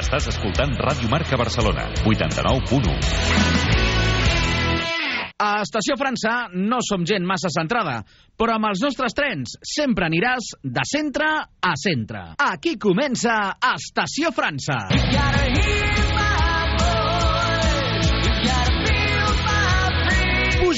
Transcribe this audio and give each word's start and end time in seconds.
Estàs 0.00 0.30
escoltant 0.30 0.70
Ràdio 0.80 1.10
Marca 1.12 1.36
Barcelona, 1.36 1.90
89.1. 2.08 2.94
A 5.40 5.50
Estació 5.60 5.96
França 6.00 6.32
no 6.54 6.78
som 6.84 7.04
gent 7.08 7.26
massa 7.28 7.50
centrada, 7.52 7.98
però 8.40 8.56
amb 8.56 8.70
els 8.70 8.80
nostres 8.84 9.16
trens 9.16 9.58
sempre 9.74 10.08
aniràs 10.08 10.54
de 10.64 10.84
centre 10.88 11.28
a 11.44 11.74
centre. 11.80 12.24
Aquí 12.48 12.78
comença 12.80 13.36
Estació 13.74 14.32
França. 14.36 14.80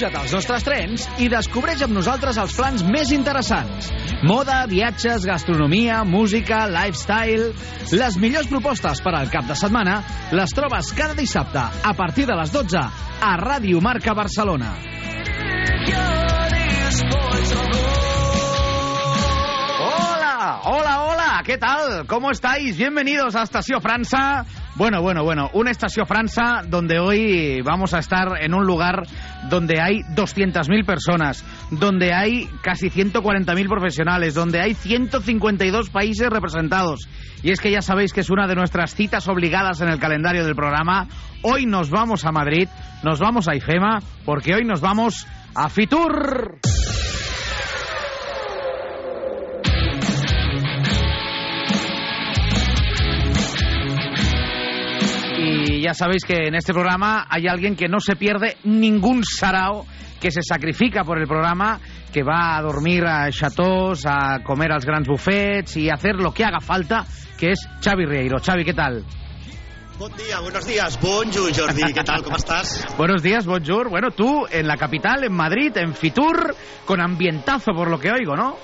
Puja't 0.03 0.19
als 0.19 0.33
nostres 0.35 0.65
trens 0.67 1.03
i 1.23 1.29
descobreix 1.31 1.85
amb 1.87 1.95
nosaltres 1.95 2.35
els 2.43 2.57
plans 2.59 2.81
més 2.83 3.13
interessants. 3.15 3.93
Moda, 4.27 4.65
viatges, 4.67 5.23
gastronomia, 5.23 6.01
música, 6.03 6.65
lifestyle... 6.67 7.53
Les 7.93 8.17
millors 8.19 8.49
propostes 8.51 8.99
per 9.05 9.13
al 9.15 9.31
cap 9.31 9.47
de 9.47 9.55
setmana 9.55 10.01
les 10.35 10.55
trobes 10.59 10.91
cada 10.99 11.15
dissabte 11.15 11.63
a 11.63 11.93
partir 11.95 12.27
de 12.27 12.35
les 12.35 12.51
12 12.51 12.83
a 12.83 13.31
Ràdio 13.39 13.79
Marca 13.85 14.17
Barcelona. 14.19 14.73
Hola, 19.87 20.35
hola, 20.65 20.97
hola, 21.05 21.31
¿qué 21.47 21.59
tal? 21.59 22.09
¿Cómo 22.09 22.33
estáis? 22.33 22.77
Bienvenidos 22.77 23.37
a 23.37 23.45
Estación 23.45 23.81
França. 23.81 24.43
Bueno, 24.75 25.03
bueno, 25.03 25.23
bueno, 25.23 25.51
una 25.53 25.71
Estación 25.71 26.07
França 26.07 26.63
donde 26.67 26.99
hoy 26.99 27.61
vamos 27.61 27.93
a 27.93 27.99
estar 27.99 28.29
en 28.41 28.55
un 28.55 28.65
lugar 28.65 29.03
donde 29.51 29.79
hay 29.83 30.01
200.000 30.15 30.87
personas, 30.87 31.45
donde 31.71 32.15
hay 32.15 32.49
casi 32.63 32.89
140.000 32.89 33.69
profesionales, 33.69 34.33
donde 34.33 34.61
hay 34.61 34.73
152 34.73 35.91
países 35.91 36.31
representados. 36.31 37.07
Y 37.43 37.51
es 37.51 37.61
que 37.61 37.71
ya 37.71 37.83
sabéis 37.83 38.15
que 38.15 38.21
es 38.21 38.31
una 38.31 38.47
de 38.47 38.55
nuestras 38.55 38.95
citas 38.95 39.29
obligadas 39.29 39.83
en 39.83 39.89
el 39.89 39.99
calendario 39.99 40.43
del 40.45 40.55
programa. 40.55 41.07
Hoy 41.43 41.67
nos 41.67 41.91
vamos 41.91 42.25
a 42.25 42.33
Madrid, 42.33 42.67
nos 43.03 43.21
vamos 43.21 43.49
a 43.49 43.55
IFEMA, 43.55 44.01
porque 44.25 44.55
hoy 44.55 44.65
nos 44.65 44.81
vamos 44.81 45.27
a 45.55 45.69
Fitur. 45.69 46.61
Ya 55.83 55.95
sabéis 55.95 56.25
que 56.25 56.47
en 56.47 56.55
este 56.55 56.73
programa 56.73 57.27
hay 57.29 57.47
alguien 57.49 57.77
que 57.77 57.89
no 57.89 57.99
se 58.01 58.17
pierde 58.17 58.57
ningún 58.65 59.25
sarao, 59.25 59.87
que 60.21 60.31
se 60.31 60.41
sacrifica 60.43 61.03
por 61.05 61.19
el 61.19 61.27
programa, 61.27 61.81
que 62.13 62.23
va 62.23 62.57
a 62.57 62.63
dormir 62.63 63.05
a 63.05 63.31
chateaus, 63.31 64.05
a 64.07 64.41
comer 64.45 64.73
als 64.73 64.87
grans 64.87 65.09
buffets 65.09 65.77
y 65.77 65.91
hacer 65.91 66.17
lo 66.17 66.33
que 66.33 66.45
haga 66.45 66.61
falta, 66.61 67.05
que 67.37 67.51
es 67.51 67.69
Xavi 67.83 68.07
Rieiro. 68.07 68.39
Xavi, 68.39 68.65
¿qué 68.65 68.75
tal? 68.75 69.05
Buen 69.99 70.17
día, 70.17 70.41
buenos 70.41 70.67
días. 70.67 70.99
Bonjour, 71.01 71.53
Jordi. 71.55 71.93
¿Qué 71.93 72.05
tal? 72.05 72.23
¿Cómo 72.23 72.37
estás? 72.37 72.85
Buenos 72.97 73.23
días, 73.23 73.47
bonjour. 73.47 73.89
Bueno, 73.89 74.11
tú 74.11 74.47
en 74.51 74.67
la 74.67 74.77
capital, 74.77 75.23
en 75.23 75.33
Madrid, 75.33 75.77
en 75.77 75.95
Fitur, 75.95 76.57
con 76.85 77.01
ambientazo 77.01 77.73
por 77.73 77.91
lo 77.91 78.01
que 78.01 78.11
oigo, 78.11 78.35
¿no? 78.35 78.57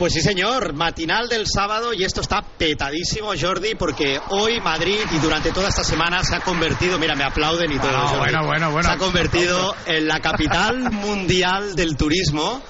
Pues 0.00 0.14
sí, 0.14 0.22
señor, 0.22 0.72
matinal 0.72 1.28
del 1.28 1.46
sábado 1.46 1.92
y 1.92 2.04
esto 2.04 2.22
está 2.22 2.40
petadísimo, 2.40 3.32
Jordi, 3.38 3.74
porque 3.74 4.18
hoy 4.30 4.58
Madrid 4.58 4.96
y 5.12 5.18
durante 5.18 5.52
toda 5.52 5.68
esta 5.68 5.84
semana 5.84 6.24
se 6.24 6.34
ha 6.36 6.40
convertido, 6.40 6.98
mira, 6.98 7.14
me 7.14 7.22
aplauden 7.22 7.70
y 7.70 7.78
todo, 7.78 7.90
Bueno, 7.90 8.08
Jordi. 8.08 8.18
bueno, 8.18 8.46
bueno, 8.46 8.70
bueno. 8.70 8.88
se 8.88 8.94
ha 8.94 8.96
convertido 8.96 9.76
en 9.84 10.08
la 10.08 10.20
capital 10.20 10.90
mundial 10.90 11.74
del 11.74 11.98
turismo. 11.98 12.62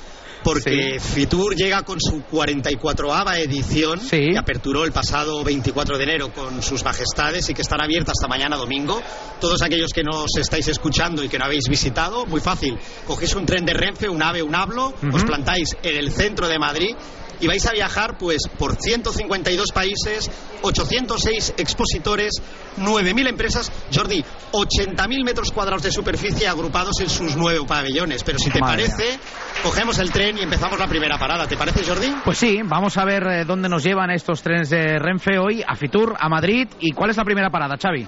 Porque 0.43 0.99
Fitur 1.01 1.55
llega 1.55 1.83
con 1.83 1.99
su 2.01 2.23
44ava 2.31 3.39
edición, 3.39 4.01
Sí. 4.01 4.31
que 4.33 4.39
aperturó 4.39 4.85
el 4.85 4.93
pasado 4.93 5.45
24 5.45 5.99
de 5.99 6.05
enero 6.05 6.33
con 6.33 6.63
sus 6.63 6.83
majestades 6.85 7.49
y 7.51 7.55
que 7.55 7.63
estará 7.63 7.85
abierta 7.85 8.13
hasta 8.13 8.27
mañana 8.29 8.57
domingo. 8.57 9.03
Todos 9.41 9.63
aquellos 9.63 9.93
que 9.93 10.03
nos 10.03 10.37
estáis 10.39 10.67
escuchando 10.69 11.23
y 11.23 11.29
que 11.29 11.39
no 11.39 11.45
habéis 11.45 11.65
visitado, 11.69 12.27
muy 12.27 12.41
fácil. 12.41 12.79
Cogéis 13.07 13.35
un 13.35 13.47
tren 13.47 13.65
de 13.67 13.75
Renfe, 13.75 14.09
un 14.09 14.23
AVE, 14.23 14.43
un 14.43 14.55
hablo, 14.55 14.95
os 15.13 15.25
plantáis 15.25 15.77
en 15.83 15.97
el 15.97 16.11
centro 16.11 16.49
de 16.49 16.59
Madrid 16.59 16.95
y 17.41 17.47
vais 17.47 17.65
a 17.67 17.73
viajar 17.73 18.17
pues 18.19 18.43
por 18.59 18.77
152 18.77 19.73
países, 19.73 20.31
806 20.63 21.55
expositores, 21.57 22.35
9.000 22.79 23.29
empresas, 23.29 23.73
Jordi, 23.93 24.25
80.000 24.53 25.25
metros 25.25 25.51
cuadrados 25.51 25.83
de 25.83 25.93
superficie 25.93 26.49
agrupados 26.49 27.01
en 27.01 27.09
sus 27.09 27.37
nueve 27.37 27.61
pabellones. 27.67 28.23
Pero 28.25 28.39
si 28.39 28.51
te 28.51 28.61
Madre 28.61 28.89
parece, 28.89 29.19
cogemos 29.63 29.99
el 29.99 30.11
tren 30.11 30.39
y 30.39 30.43
empezamos 30.43 30.79
la 30.79 30.89
primera 30.89 31.19
parada. 31.19 31.47
¿Te 31.47 31.57
parece, 31.57 31.85
Jordi? 31.85 32.15
Pues 32.25 32.39
sí, 32.39 32.61
vamos 32.65 32.97
a 32.97 33.05
ver 33.05 33.27
eh, 33.27 33.45
dónde 33.45 33.69
nos 33.69 33.83
llevan 33.83 34.11
estos 34.11 34.43
trenes 34.43 34.71
de 34.71 34.99
Renfe 34.99 35.39
hoy, 35.39 35.63
a 35.67 35.75
Fitur, 35.77 36.17
a 36.19 36.29
Madrid. 36.29 36.69
¿Y 36.81 36.93
cuál 36.93 37.11
es 37.11 37.17
la 37.17 37.25
primera 37.25 37.51
parada, 37.51 37.77
Xavi? 37.77 38.07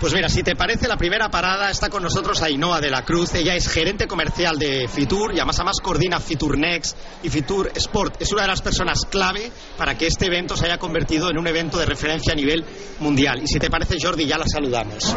Pues 0.00 0.14
mira, 0.14 0.30
si 0.30 0.42
te 0.42 0.56
parece, 0.56 0.88
la 0.88 0.96
primera 0.96 1.28
parada 1.28 1.70
está 1.70 1.90
con 1.90 2.02
nosotros 2.02 2.40
Ainhoa 2.40 2.80
de 2.80 2.90
la 2.90 3.02
Cruz. 3.02 3.34
Ella 3.34 3.54
es 3.54 3.68
gerente 3.68 4.06
comercial 4.06 4.58
de 4.58 4.88
Fitur 4.88 5.34
y 5.34 5.36
además, 5.36 5.58
además 5.58 5.76
coordina 5.82 6.18
Fitur 6.18 6.56
Next 6.56 6.96
y 7.22 7.28
Fitur 7.28 7.70
Sport. 7.74 8.22
Es 8.22 8.32
una 8.32 8.42
de 8.42 8.48
las 8.48 8.62
personas 8.62 9.04
clave 9.04 9.52
para 9.76 9.98
que 9.98 10.06
este 10.06 10.24
evento 10.24 10.56
se 10.56 10.64
haya 10.64 10.78
convertido 10.78 11.28
en 11.28 11.36
un 11.36 11.46
evento 11.46 11.78
de 11.78 11.84
referencia 11.84 12.32
a 12.32 12.36
nivel 12.36 12.64
mundial. 13.00 13.42
Y 13.42 13.46
si 13.46 13.58
te 13.58 13.68
parece, 13.68 13.96
Jordi, 14.00 14.24
ya 14.24 14.38
la 14.38 14.46
saludamos. 14.46 15.14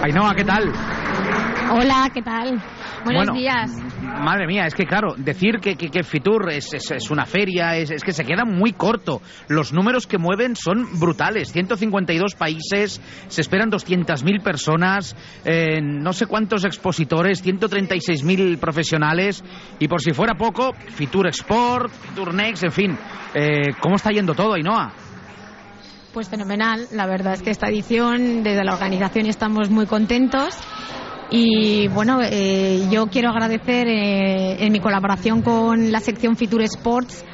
Ainhoa, 0.00 0.32
¿qué 0.36 0.44
tal? 0.44 0.72
Hola, 1.72 2.08
¿qué 2.14 2.22
tal? 2.22 2.62
Buenos 3.04 3.26
Bueno, 3.28 3.32
días. 3.32 3.70
Madre 4.02 4.46
mía, 4.46 4.66
es 4.66 4.74
que 4.74 4.84
claro, 4.84 5.14
decir 5.16 5.58
que, 5.60 5.76
que, 5.76 5.88
que 5.88 6.02
Fitur 6.02 6.50
es, 6.50 6.72
es- 6.74 6.90
es 6.90 7.10
una 7.10 7.24
feria, 7.24 7.76
es, 7.76 7.90
es 7.90 8.02
que 8.04 8.12
se 8.12 8.24
queda 8.24 8.44
muy 8.44 8.72
corto. 8.72 9.22
Los 9.48 9.72
números 9.72 10.06
que 10.06 10.18
mueven 10.18 10.54
son 10.56 10.98
brutales. 11.00 11.50
152 11.52 12.34
países, 12.34 13.00
se 13.28 13.40
esperan 13.40 13.70
200.000 13.70 14.42
personas, 14.42 15.16
eh, 15.44 15.80
no 15.82 16.12
sé 16.12 16.26
cuántos 16.26 16.64
expositores, 16.64 17.42
136.000 17.44 18.58
profesionales. 18.58 19.42
Y 19.78 19.88
por 19.88 20.02
si 20.02 20.12
fuera 20.12 20.34
poco, 20.34 20.72
Fitur 20.94 21.26
Export, 21.26 21.90
Fitur 21.90 22.34
Next, 22.34 22.64
en 22.64 22.72
fin. 22.72 22.98
Eh, 23.34 23.72
¿Cómo 23.80 23.96
está 23.96 24.10
yendo 24.10 24.34
todo, 24.34 24.54
Ainhoa? 24.54 24.92
Pues 26.12 26.28
fenomenal. 26.28 26.86
La 26.92 27.06
verdad 27.06 27.34
es 27.34 27.42
que 27.42 27.50
esta 27.50 27.68
edición, 27.68 28.42
desde 28.42 28.64
la 28.64 28.74
organización, 28.74 29.26
estamos 29.26 29.70
muy 29.70 29.86
contentos. 29.86 30.58
Y 31.30 31.86
bueno, 31.88 32.20
eh, 32.22 32.88
yo 32.90 33.06
quiero 33.06 33.30
agradecer 33.30 33.86
eh, 33.86 34.64
en 34.64 34.72
mi 34.72 34.80
colaboración 34.80 35.42
con 35.42 35.92
la 35.92 36.00
sección 36.00 36.36
Fitur 36.36 36.62
Sports 36.62 37.24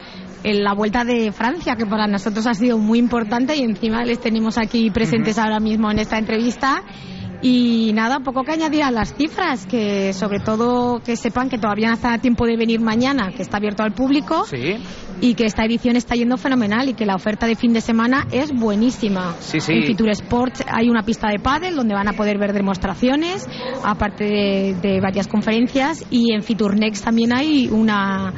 en 0.44 0.62
la 0.62 0.74
vuelta 0.74 1.04
de 1.04 1.32
Francia, 1.32 1.76
que 1.76 1.86
para 1.86 2.06
nosotros 2.06 2.46
ha 2.46 2.54
sido 2.54 2.78
muy 2.78 2.98
importante 2.98 3.56
y 3.56 3.62
encima 3.62 4.04
les 4.04 4.20
tenemos 4.20 4.58
aquí 4.58 4.90
presentes 4.90 5.38
ahora 5.38 5.60
mismo 5.60 5.90
en 5.90 5.98
esta 5.98 6.18
entrevista. 6.18 6.82
Y 7.42 7.92
nada, 7.92 8.20
poco 8.20 8.42
que 8.44 8.52
añadir 8.52 8.82
a 8.82 8.90
las 8.90 9.14
cifras, 9.14 9.66
que 9.66 10.12
sobre 10.12 10.40
todo 10.40 11.00
que 11.04 11.16
sepan 11.16 11.48
que 11.48 11.58
todavía 11.58 11.92
está 11.92 12.14
a 12.14 12.18
tiempo 12.18 12.46
de 12.46 12.56
venir 12.56 12.80
mañana, 12.80 13.30
que 13.36 13.42
está 13.42 13.58
abierto 13.58 13.82
al 13.82 13.92
público 13.92 14.44
Sí. 14.46 14.74
y 15.20 15.34
que 15.34 15.44
esta 15.44 15.64
edición 15.64 15.96
está 15.96 16.14
yendo 16.14 16.36
fenomenal 16.38 16.88
y 16.88 16.94
que 16.94 17.04
la 17.06 17.14
oferta 17.14 17.46
de 17.46 17.54
fin 17.54 17.72
de 17.72 17.80
semana 17.80 18.26
es 18.32 18.52
buenísima. 18.52 19.34
Sí, 19.40 19.60
sí. 19.60 19.72
En 19.74 19.82
Fitur 19.84 20.10
Sports 20.10 20.64
hay 20.66 20.88
una 20.88 21.02
pista 21.02 21.28
de 21.28 21.38
pádel 21.38 21.76
donde 21.76 21.94
van 21.94 22.08
a 22.08 22.14
poder 22.14 22.38
ver 22.38 22.52
demostraciones, 22.52 23.46
aparte 23.84 24.24
de, 24.24 24.76
de 24.80 25.00
varias 25.00 25.28
conferencias, 25.28 26.04
y 26.10 26.32
en 26.32 26.42
Fitur 26.42 26.76
Next 26.78 27.04
también 27.04 27.34
hay 27.34 27.68
una 27.68 28.32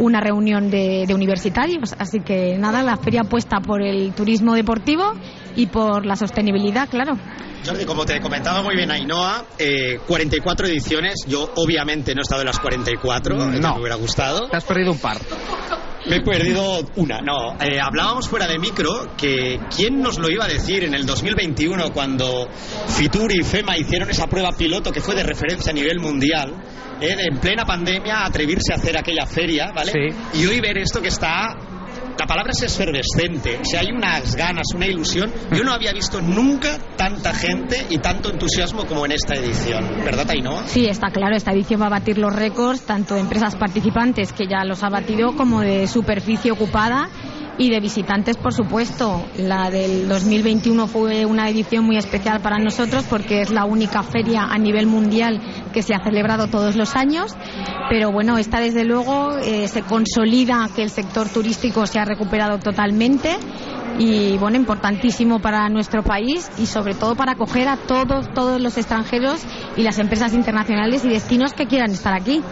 una 0.00 0.20
reunión 0.20 0.70
de, 0.70 1.04
de 1.06 1.14
universitarios. 1.14 1.94
Así 1.98 2.20
que 2.20 2.58
nada, 2.58 2.82
la 2.82 2.96
feria 2.96 3.20
apuesta 3.22 3.60
por 3.60 3.82
el 3.82 4.12
turismo 4.14 4.54
deportivo 4.54 5.12
y 5.56 5.66
por 5.66 6.04
la 6.06 6.16
sostenibilidad, 6.16 6.88
claro. 6.88 7.16
Jordi, 7.64 7.84
como 7.84 8.06
te 8.06 8.18
comentaba 8.20 8.62
muy 8.62 8.74
bien 8.74 8.90
Ainhoa, 8.90 9.44
eh, 9.58 9.98
44 10.06 10.66
ediciones. 10.66 11.16
Yo 11.28 11.50
obviamente 11.56 12.14
no 12.14 12.20
he 12.20 12.22
estado 12.22 12.40
en 12.40 12.46
las 12.46 12.58
44, 12.58 13.36
Mm, 13.36 13.52
ya 13.54 13.60
no. 13.60 13.74
me 13.74 13.80
hubiera 13.80 13.96
gustado. 13.96 14.48
Te 14.48 14.56
has 14.56 14.64
perdido 14.64 14.92
un 14.92 14.98
par. 14.98 15.18
Me 16.08 16.16
he 16.16 16.20
perdido 16.22 16.80
una, 16.96 17.20
no. 17.20 17.52
Eh, 17.60 17.78
hablábamos 17.78 18.26
fuera 18.26 18.46
de 18.46 18.58
micro 18.58 19.14
que 19.18 19.60
quién 19.76 20.00
nos 20.00 20.18
lo 20.18 20.30
iba 20.30 20.46
a 20.46 20.48
decir 20.48 20.82
en 20.84 20.94
el 20.94 21.04
2021 21.04 21.92
cuando 21.92 22.48
Fitur 22.88 23.30
y 23.34 23.44
FEMA 23.44 23.76
hicieron 23.76 24.08
esa 24.08 24.26
prueba 24.26 24.52
piloto 24.52 24.90
que 24.92 25.02
fue 25.02 25.14
de 25.14 25.22
referencia 25.24 25.70
a 25.70 25.74
nivel 25.74 26.00
mundial, 26.00 26.54
eh, 27.00 27.16
de 27.16 27.24
en 27.24 27.38
plena 27.38 27.64
pandemia 27.64 28.24
atreverse 28.24 28.72
a 28.72 28.76
hacer 28.76 28.96
aquella 28.96 29.26
feria, 29.26 29.70
¿vale? 29.74 29.92
Sí. 29.92 30.40
Y 30.40 30.46
hoy 30.46 30.60
ver 30.60 30.78
esto 30.78 31.00
que 31.00 31.08
está 31.08 31.56
la 32.20 32.26
palabra 32.26 32.52
es 32.52 32.62
efervescente, 32.62 33.58
o 33.62 33.64
sea, 33.64 33.80
hay 33.80 33.90
unas 33.92 34.36
ganas, 34.36 34.66
una 34.74 34.86
ilusión. 34.86 35.32
Yo 35.56 35.64
no 35.64 35.72
había 35.72 35.90
visto 35.92 36.20
nunca 36.20 36.76
tanta 36.94 37.32
gente 37.32 37.86
y 37.88 37.96
tanto 37.96 38.30
entusiasmo 38.30 38.84
como 38.84 39.06
en 39.06 39.12
esta 39.12 39.36
edición, 39.36 40.04
¿verdad, 40.04 40.28
Ainhoa? 40.28 40.66
Sí, 40.66 40.84
está 40.84 41.10
claro, 41.10 41.34
esta 41.34 41.52
edición 41.52 41.80
va 41.80 41.86
a 41.86 41.90
batir 41.90 42.18
los 42.18 42.34
récords, 42.34 42.82
tanto 42.82 43.14
de 43.14 43.20
empresas 43.20 43.56
participantes, 43.56 44.34
que 44.34 44.46
ya 44.46 44.64
los 44.66 44.82
ha 44.82 44.90
batido, 44.90 45.34
como 45.34 45.62
de 45.62 45.86
superficie 45.86 46.52
ocupada 46.52 47.08
y 47.60 47.68
de 47.68 47.78
visitantes, 47.78 48.38
por 48.38 48.54
supuesto. 48.54 49.22
La 49.36 49.70
del 49.70 50.08
2021 50.08 50.86
fue 50.86 51.26
una 51.26 51.50
edición 51.50 51.84
muy 51.84 51.98
especial 51.98 52.40
para 52.40 52.58
nosotros 52.58 53.04
porque 53.04 53.42
es 53.42 53.50
la 53.50 53.66
única 53.66 54.02
feria 54.02 54.44
a 54.44 54.56
nivel 54.56 54.86
mundial 54.86 55.38
que 55.70 55.82
se 55.82 55.94
ha 55.94 56.02
celebrado 56.02 56.48
todos 56.48 56.74
los 56.74 56.96
años. 56.96 57.36
Pero 57.90 58.12
bueno, 58.12 58.38
esta 58.38 58.60
desde 58.60 58.84
luego 58.84 59.36
eh, 59.36 59.68
se 59.68 59.82
consolida 59.82 60.70
que 60.74 60.82
el 60.82 60.88
sector 60.88 61.28
turístico 61.28 61.86
se 61.86 61.98
ha 61.98 62.06
recuperado 62.06 62.58
totalmente 62.58 63.36
y 63.98 64.36
bueno, 64.38 64.56
importantísimo 64.56 65.40
para 65.40 65.68
nuestro 65.68 66.02
país 66.02 66.50
y 66.58 66.66
sobre 66.66 66.94
todo 66.94 67.14
para 67.14 67.32
acoger 67.32 67.68
a 67.68 67.76
todos, 67.76 68.32
todos 68.34 68.60
los 68.60 68.76
extranjeros 68.78 69.40
y 69.76 69.82
las 69.82 69.98
empresas 69.98 70.32
internacionales 70.34 71.04
y 71.04 71.08
destinos 71.08 71.52
que 71.52 71.66
quieran 71.66 71.90
estar 71.90 72.14
aquí. 72.14 72.42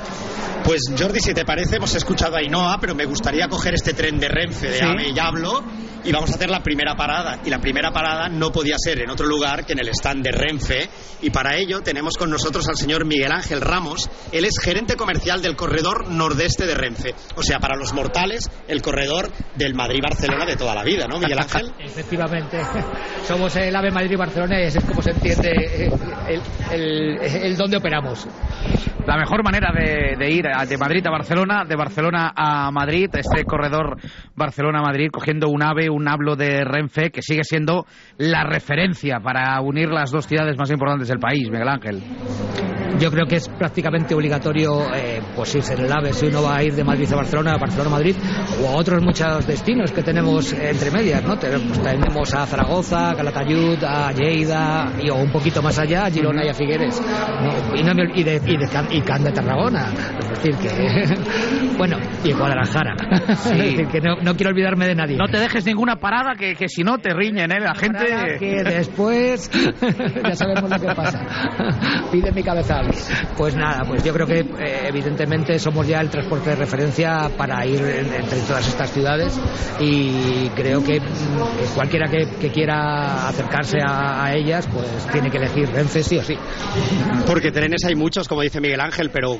Pues 0.64 0.82
Jordi, 0.98 1.20
si 1.20 1.32
te 1.32 1.44
parece, 1.44 1.76
hemos 1.76 1.94
escuchado 1.94 2.36
a 2.36 2.40
Ainhoa, 2.40 2.78
pero 2.80 2.94
me 2.94 3.06
gustaría 3.06 3.48
coger 3.48 3.74
este 3.74 3.94
tren 3.94 4.18
de 4.18 4.28
Renfe 4.28 4.68
de 4.68 4.78
Sí. 4.78 4.84
Ave 4.84 5.10
y 5.14 5.18
Hablo 5.18 5.62
y 6.04 6.12
vamos 6.12 6.30
a 6.30 6.34
hacer 6.34 6.50
la 6.50 6.62
primera 6.62 6.94
parada. 6.94 7.38
Y 7.44 7.50
la 7.50 7.58
primera 7.60 7.90
parada 7.92 8.28
no 8.28 8.50
podía 8.50 8.76
ser 8.78 9.00
en 9.00 9.10
otro 9.10 9.26
lugar 9.26 9.64
que 9.66 9.72
en 9.72 9.80
el 9.80 9.88
stand 9.88 10.22
de 10.24 10.32
Renfe. 10.32 10.88
Y 11.22 11.30
para 11.30 11.56
ello 11.56 11.80
tenemos 11.80 12.14
con 12.16 12.30
nosotros 12.30 12.68
al 12.68 12.76
señor 12.76 13.04
Miguel 13.04 13.32
Ángel 13.32 13.60
Ramos. 13.60 14.08
Él 14.32 14.44
es 14.44 14.58
gerente 14.62 14.96
comercial 14.96 15.42
del 15.42 15.56
corredor 15.56 16.08
nordeste 16.10 16.66
de 16.66 16.74
Renfe. 16.74 17.14
O 17.36 17.42
sea, 17.42 17.58
para 17.58 17.76
los 17.76 17.92
mortales, 17.92 18.50
el 18.68 18.82
corredor 18.82 19.30
del 19.56 19.74
Madrid-Barcelona 19.74 20.44
de 20.46 20.56
toda 20.56 20.74
la 20.74 20.84
vida, 20.84 21.06
¿no, 21.08 21.18
Miguel 21.18 21.38
Ángel? 21.38 21.72
Efectivamente, 21.78 22.60
somos 23.26 23.54
el 23.56 23.74
AVE 23.74 23.90
Madrid-Barcelona 23.90 24.60
y 24.60 24.64
es 24.64 24.84
como 24.84 25.02
se 25.02 25.10
entiende 25.10 25.50
eh, 25.50 25.90
el, 26.28 26.40
el, 26.72 27.18
el 27.20 27.56
dónde 27.56 27.76
operamos. 27.76 28.26
La 29.06 29.16
mejor 29.16 29.42
manera 29.42 29.72
de, 29.72 30.16
de 30.18 30.30
ir 30.30 30.46
a- 30.46 30.66
de 30.66 30.76
Madrid 30.76 31.06
a 31.06 31.10
Barcelona, 31.10 31.64
de 31.66 31.76
Barcelona 31.76 32.32
a 32.36 32.70
Madrid, 32.70 33.08
este 33.14 33.44
corredor 33.44 33.96
Barcelona-Madrid, 34.36 35.08
cogiendo 35.10 35.48
un 35.48 35.62
AVE, 35.62 35.87
un 35.88 36.08
hablo 36.08 36.36
de 36.36 36.64
Renfe, 36.64 37.10
que 37.10 37.22
sigue 37.22 37.44
siendo 37.44 37.86
la 38.16 38.44
referencia 38.44 39.20
para 39.20 39.60
unir 39.60 39.88
las 39.88 40.10
dos 40.10 40.26
ciudades 40.26 40.56
más 40.56 40.70
importantes 40.70 41.08
del 41.08 41.18
país, 41.18 41.48
Miguel 41.50 41.68
Ángel. 41.68 42.02
Yo 43.00 43.10
creo 43.10 43.26
que 43.26 43.36
es 43.36 43.48
prácticamente 43.48 44.14
obligatorio 44.14 44.92
eh, 44.94 45.20
pues 45.36 45.54
irse 45.54 45.74
en 45.74 45.80
el 45.84 45.92
AVE 45.92 46.12
si 46.12 46.26
uno 46.26 46.42
va 46.42 46.56
a 46.56 46.62
ir 46.62 46.74
de 46.74 46.84
Madrid 46.84 47.10
a 47.12 47.16
Barcelona, 47.16 47.52
a 47.52 47.58
Barcelona 47.58 47.88
a 47.90 47.92
Madrid 47.92 48.16
o 48.62 48.68
a 48.68 48.72
otros 48.76 49.02
muchos 49.02 49.46
destinos 49.46 49.92
que 49.92 50.02
tenemos 50.02 50.52
entre 50.52 50.90
medias, 50.90 51.22
¿no? 51.24 51.38
Tenemos, 51.38 51.78
tenemos 51.82 52.34
a 52.34 52.46
Zaragoza, 52.46 53.10
a 53.10 53.14
Calatayud, 53.14 53.82
a 53.84 54.10
Lleida 54.12 54.92
y 55.02 55.10
o 55.10 55.16
un 55.16 55.30
poquito 55.30 55.62
más 55.62 55.78
allá, 55.78 56.06
a 56.06 56.10
Girona 56.10 56.44
y 56.44 56.48
a 56.48 56.54
Figueres. 56.54 57.00
¿no? 57.00 57.76
Y, 57.76 57.82
no 57.82 57.94
me- 57.94 58.10
y, 58.18 58.24
de, 58.24 58.36
y, 58.46 58.56
de 58.56 58.68
Can- 58.72 58.88
y 58.90 59.00
Can 59.02 59.22
de 59.24 59.32
Tarragona. 59.32 59.88
Es 60.20 60.28
decir, 60.42 60.54
que. 60.56 61.14
bueno, 61.78 61.98
y 62.24 62.32
Guadalajara. 62.32 62.94
Sí. 63.38 63.50
Es 63.52 63.58
decir, 63.58 63.86
que 63.88 64.00
no, 64.00 64.16
no 64.22 64.34
quiero 64.34 64.50
olvidarme 64.50 64.86
de 64.86 64.94
nadie. 64.94 65.16
No 65.16 65.26
te 65.28 65.38
dejes 65.38 65.64
ninguna 65.66 65.96
parada, 65.96 66.34
que, 66.34 66.54
que 66.54 66.68
si 66.68 66.82
no 66.82 66.98
te 66.98 67.10
riñen, 67.14 67.52
¿eh? 67.52 67.60
La 67.60 67.74
gente... 67.74 68.36
que 68.38 68.62
después 68.64 69.50
ya 70.24 70.34
sabemos 70.34 70.68
lo 70.70 70.78
que 70.80 70.94
pasa. 70.94 71.20
Pide 72.10 72.32
mi 72.32 72.42
cabezal. 72.42 72.77
Pues 73.36 73.54
nada, 73.54 73.84
pues 73.86 74.02
yo 74.02 74.12
creo 74.12 74.26
que 74.26 74.40
eh, 74.40 74.86
evidentemente 74.88 75.58
somos 75.58 75.86
ya 75.86 76.00
el 76.00 76.10
transporte 76.10 76.50
de 76.50 76.56
referencia 76.56 77.30
para 77.36 77.64
ir 77.66 77.80
en- 77.82 78.12
entre 78.12 78.40
todas 78.42 78.66
estas 78.68 78.90
ciudades 78.90 79.38
y 79.80 80.48
creo 80.50 80.82
que 80.82 81.00
mm, 81.00 81.74
cualquiera 81.74 82.08
que, 82.08 82.26
que 82.40 82.50
quiera 82.50 83.28
acercarse 83.28 83.78
a, 83.80 84.24
a 84.24 84.34
ellas 84.34 84.66
pues 84.72 84.88
tiene 85.12 85.30
que 85.30 85.38
elegir 85.38 85.70
Renfe 85.70 86.02
sí 86.02 86.18
o 86.18 86.22
sí. 86.22 86.36
Porque 87.26 87.50
trenes 87.50 87.84
hay 87.84 87.94
muchos, 87.94 88.26
como 88.28 88.42
dice 88.42 88.60
Miguel 88.60 88.80
Ángel, 88.80 89.10
pero 89.10 89.38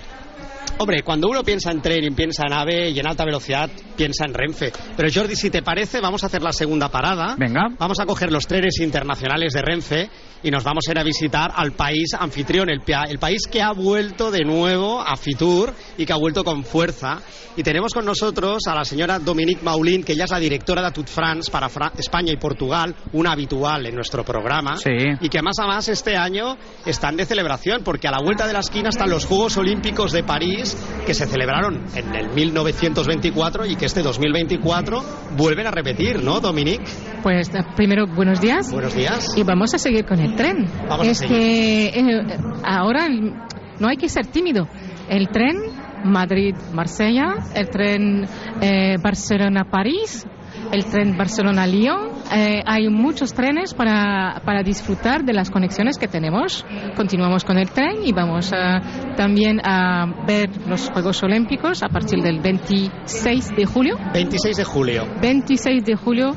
Hombre, 0.80 1.02
cuando 1.02 1.28
uno 1.28 1.42
piensa 1.42 1.70
en 1.72 1.82
tren 1.82 2.04
y 2.04 2.10
piensa 2.10 2.44
en 2.46 2.52
AVE 2.52 2.90
y 2.90 2.98
en 3.00 3.06
alta 3.06 3.24
velocidad, 3.24 3.68
piensa 3.96 4.24
en 4.26 4.32
Renfe. 4.34 4.72
Pero 4.96 5.08
Jordi, 5.12 5.34
si 5.34 5.50
te 5.50 5.62
parece, 5.62 6.00
vamos 6.00 6.22
a 6.22 6.26
hacer 6.26 6.40
la 6.42 6.52
segunda 6.52 6.88
parada. 6.88 7.34
Venga. 7.36 7.68
Vamos 7.78 7.98
a 8.00 8.06
coger 8.06 8.30
los 8.30 8.46
trenes 8.46 8.78
internacionales 8.80 9.52
de 9.54 9.62
Renfe 9.62 10.10
y 10.42 10.50
nos 10.52 10.62
vamos 10.62 10.84
a 10.86 10.92
ir 10.92 10.98
a 11.00 11.02
visitar 11.02 11.50
al 11.56 11.72
país 11.72 12.14
anfitrión, 12.18 12.70
el, 12.70 12.80
el 13.08 13.18
país 13.18 13.42
que 13.50 13.60
ha 13.60 13.72
vuelto 13.72 14.30
de 14.30 14.44
nuevo 14.44 15.00
a 15.00 15.16
Fitur 15.16 15.74
y 15.96 16.06
que 16.06 16.12
ha 16.12 16.16
vuelto 16.16 16.44
con 16.44 16.62
fuerza. 16.64 17.20
Y 17.56 17.64
tenemos 17.64 17.92
con 17.92 18.04
nosotros 18.04 18.58
a 18.68 18.74
la 18.76 18.84
señora 18.84 19.18
Dominique 19.18 19.64
Maulin, 19.64 20.04
que 20.04 20.12
ella 20.12 20.26
es 20.26 20.30
la 20.30 20.38
directora 20.38 20.80
de 20.80 20.92
Tut 20.92 21.08
France 21.08 21.50
para 21.50 21.68
Fra- 21.68 21.90
España 21.98 22.32
y 22.32 22.36
Portugal, 22.36 22.94
una 23.14 23.32
habitual 23.32 23.84
en 23.86 23.96
nuestro 23.96 24.24
programa. 24.24 24.76
Sí. 24.76 24.92
Y 25.20 25.28
que 25.28 25.42
más 25.42 25.58
a 25.58 25.66
más 25.66 25.88
este 25.88 26.16
año 26.16 26.56
están 26.86 27.16
de 27.16 27.26
celebración, 27.26 27.82
porque 27.82 28.06
a 28.06 28.12
la 28.12 28.20
vuelta 28.22 28.46
de 28.46 28.52
la 28.52 28.60
esquina 28.60 28.90
están 28.90 29.10
los 29.10 29.26
Juegos 29.26 29.56
Olímpicos 29.56 30.12
de 30.12 30.22
París, 30.22 30.67
que 31.06 31.14
se 31.14 31.26
celebraron 31.26 31.82
en 31.94 32.14
el 32.14 32.28
1924 32.30 33.66
y 33.66 33.76
que 33.76 33.86
este 33.86 34.02
2024 34.02 35.02
vuelven 35.36 35.66
a 35.66 35.70
repetir, 35.70 36.22
¿no, 36.22 36.40
Dominique? 36.40 36.84
Pues 37.22 37.48
eh, 37.54 37.64
primero, 37.76 38.06
buenos 38.06 38.40
días. 38.40 38.70
Buenos 38.72 38.94
días. 38.94 39.36
Y 39.36 39.42
vamos 39.42 39.74
a 39.74 39.78
seguir 39.78 40.04
con 40.04 40.18
el 40.20 40.34
tren. 40.36 40.66
Vamos 40.88 41.06
a 41.06 41.10
es 41.10 41.18
seguir. 41.18 41.36
que 41.36 41.86
eh, 41.88 42.38
ahora 42.64 43.06
el- 43.06 43.34
no 43.80 43.88
hay 43.88 43.96
que 43.96 44.08
ser 44.08 44.26
tímido. 44.26 44.66
El 45.08 45.28
tren 45.28 45.56
Madrid-Marsella, 46.04 47.34
el 47.54 47.68
tren 47.70 48.26
eh, 48.60 48.96
Barcelona-París, 49.02 50.26
el 50.72 50.84
tren 50.84 51.16
Barcelona-Lyon. 51.16 52.18
eh, 52.32 52.62
hay 52.66 52.88
muchos 52.90 53.32
trenes 53.32 53.72
para, 53.74 54.42
para 54.44 54.62
disfrutar 54.62 55.24
de 55.24 55.32
las 55.32 55.50
conexiones 55.50 55.96
que 55.98 56.08
tenemos. 56.08 56.64
Continuamos 56.94 57.44
con 57.44 57.56
el 57.58 57.70
tren 57.70 58.04
y 58.04 58.12
vamos 58.12 58.52
a- 58.52 58.80
también 59.16 59.60
a 59.64 60.04
ver 60.26 60.50
los 60.68 60.90
Juegos 60.90 61.22
Olímpicos 61.22 61.82
a 61.82 61.88
partir 61.88 62.20
del 62.22 62.40
26 62.40 63.56
de 63.56 63.64
julio. 63.64 63.96
26 64.12 64.56
de 64.56 64.64
julio. 64.64 65.06
26 65.22 65.84
de 65.84 65.94
julio 65.96 66.32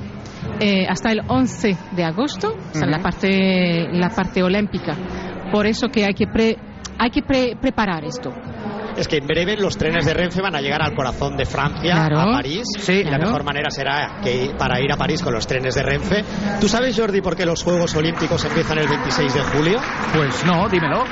eh, 0.59 0.85
hasta 0.87 1.11
el 1.11 1.21
11 1.27 1.75
de 1.95 2.03
agosto, 2.03 2.53
o 2.55 2.73
sea, 2.73 2.83
Ujú. 2.83 2.91
la 2.91 2.99
parte 2.99 3.87
la 3.91 4.09
parte 4.09 4.41
olímpica. 4.43 4.95
Por 5.51 5.65
eso 5.67 5.89
que 5.89 6.05
hay 6.05 6.13
que 6.13 6.27
pre- 6.27 6.57
hay 6.97 7.09
que 7.09 7.21
pre- 7.21 7.55
preparar 7.59 8.05
esto. 8.05 8.31
Es 8.97 9.07
que 9.07 9.17
en 9.17 9.27
breve 9.27 9.55
los 9.57 9.77
trenes 9.77 10.05
de 10.05 10.13
Renfe 10.13 10.41
van 10.41 10.55
a 10.55 10.61
llegar 10.61 10.81
al 10.81 10.93
corazón 10.93 11.35
de 11.37 11.45
Francia, 11.45 11.91
Claro. 11.93 12.19
a 12.19 12.31
París. 12.33 12.63
y 12.87 13.03
la 13.03 13.17
mejor 13.17 13.43
manera 13.43 13.69
será 13.69 14.19
que 14.23 14.51
para 14.57 14.79
ir 14.81 14.91
a 14.91 14.97
París 14.97 15.21
con 15.21 15.33
los 15.33 15.47
trenes 15.47 15.75
de 15.75 15.83
Renfe. 15.83 16.23
¿Tú 16.59 16.67
sabes, 16.67 16.97
Jordi, 16.97 17.21
por 17.21 17.35
qué 17.35 17.45
los 17.45 17.63
Juegos 17.63 17.95
Olímpicos 17.95 18.43
empiezan 18.45 18.77
el 18.79 18.87
26 18.87 19.33
de 19.33 19.41
julio? 19.41 19.79
Pues 20.13 20.45
no, 20.45 20.67
dímelo. 20.69 21.03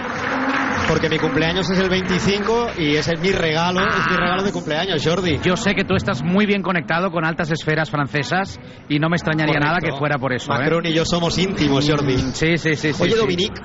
Porque 0.88 1.08
mi 1.08 1.20
cumpleaños 1.20 1.70
es 1.70 1.78
el 1.78 1.88
25 1.88 2.70
y 2.80 2.96
ese 2.96 3.14
es 3.14 3.20
mi 3.20 3.32
regalo, 3.32 3.80
es 3.82 4.10
mi 4.10 4.18
regalo 4.18 4.42
de 4.42 4.52
cumpleaños, 4.52 5.06
Jordi. 5.06 5.40
Yo 5.44 5.56
sé 5.56 5.76
que 5.76 5.84
tú 5.84 5.94
estás 5.94 6.24
muy 6.24 6.48
bien 6.48 6.64
conectado 6.64 7.12
con 7.12 7.24
altas 7.26 7.52
esferas 7.52 7.92
francesas 7.92 8.60
y 8.88 8.98
no 8.98 9.08
me 9.08 9.16
extrañaría 9.18 9.54
Correcto. 9.54 9.68
nada 9.68 9.80
que 9.82 9.92
fuera 10.00 10.18
por 10.18 10.34
eso. 10.34 10.52
¿eh? 10.52 10.58
Macron 10.58 10.88
y 10.88 10.94
yo 10.94 11.06
somos 11.06 11.38
íntimos, 11.38 11.88
Jordi. 11.88 12.18
Sí, 12.34 12.58
sí, 12.58 12.74
sí. 12.76 12.94
sí 12.94 13.04
Oye, 13.04 13.12
sí. 13.12 13.18
Dominique, 13.20 13.62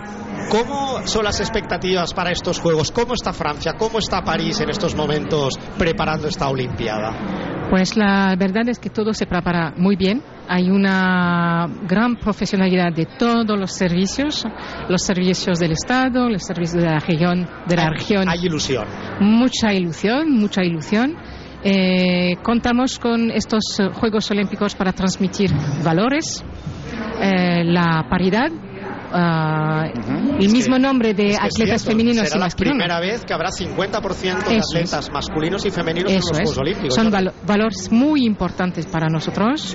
¿cómo 0.50 1.06
son 1.06 1.24
las 1.24 1.40
expectativas 1.40 2.12
para 2.14 2.30
estos 2.30 2.58
Juegos? 2.60 2.90
¿Cómo 2.92 3.14
está 3.14 3.32
Francia? 3.32 3.74
¿Cómo 3.78 3.98
está 3.98 4.22
París 4.22 4.60
en 4.60 4.70
estos 4.70 4.94
momentos 4.94 5.54
preparando 5.78 6.28
esta 6.28 6.48
Olimpiada? 6.48 7.68
Pues 7.70 7.96
la 7.96 8.36
verdad 8.38 8.68
es 8.68 8.78
que 8.78 8.90
todo 8.90 9.12
se 9.14 9.26
prepara 9.26 9.72
muy 9.76 9.96
bien. 9.96 10.22
Hay 10.48 10.68
una 10.70 11.66
gran 11.88 12.16
profesionalidad 12.16 12.92
de 12.92 13.06
todos 13.18 13.58
los 13.58 13.72
servicios, 13.72 14.44
los 14.88 15.02
servicios 15.02 15.58
del 15.58 15.72
Estado, 15.72 16.28
los 16.28 16.42
servicios 16.42 16.82
de 16.82 16.88
la 16.90 16.98
región, 17.00 17.48
de 17.66 17.76
la 17.76 17.84
Hay- 17.84 17.94
región. 17.98 18.28
Hay 18.28 18.44
ilusión. 18.44 18.86
Mucha 19.20 19.72
ilusión, 19.72 20.30
mucha 20.30 20.62
ilusión. 20.62 21.16
Eh, 21.66 22.36
contamos 22.42 22.98
con 22.98 23.30
estos 23.30 23.78
Juegos 23.94 24.30
Olímpicos 24.30 24.74
para 24.74 24.92
transmitir 24.92 25.50
valores, 25.82 26.44
eh, 27.22 27.64
la 27.64 28.06
paridad, 28.10 28.50
el 29.14 30.50
mismo 30.52 30.78
nombre 30.78 31.14
de 31.14 31.28
Es 31.30 31.38
que 31.38 31.46
es 31.46 31.52
atletas 31.54 31.82
cierto, 31.82 31.90
femeninos 31.98 32.24
será 32.28 32.36
y 32.36 32.38
la 32.40 32.44
masculinos. 32.46 32.76
primera 32.78 33.00
vez 33.00 33.24
que 33.24 33.32
habrá 33.34 33.48
50% 33.50 34.48
de 34.48 34.56
Eso 34.56 34.76
atletas 34.76 35.10
masculinos 35.12 35.64
y 35.66 35.70
femeninos 35.70 36.10
en 36.10 36.16
los 36.16 36.24
Eso 36.26 36.34
Juegos 36.34 36.52
es. 36.52 36.58
Olímpicos. 36.58 36.94
Son 36.94 37.10
valores 37.46 37.90
muy 37.92 38.24
importantes 38.26 38.86
para 38.86 39.08
nosotros. 39.08 39.74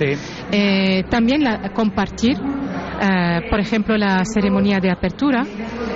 Eh, 0.52 1.04
también 1.10 1.42
la- 1.42 1.70
compartir, 1.72 2.36
eh, 2.36 3.40
por 3.48 3.60
ejemplo, 3.60 3.96
la 3.96 4.22
ceremonia 4.24 4.78
de 4.80 4.90
apertura 4.90 5.44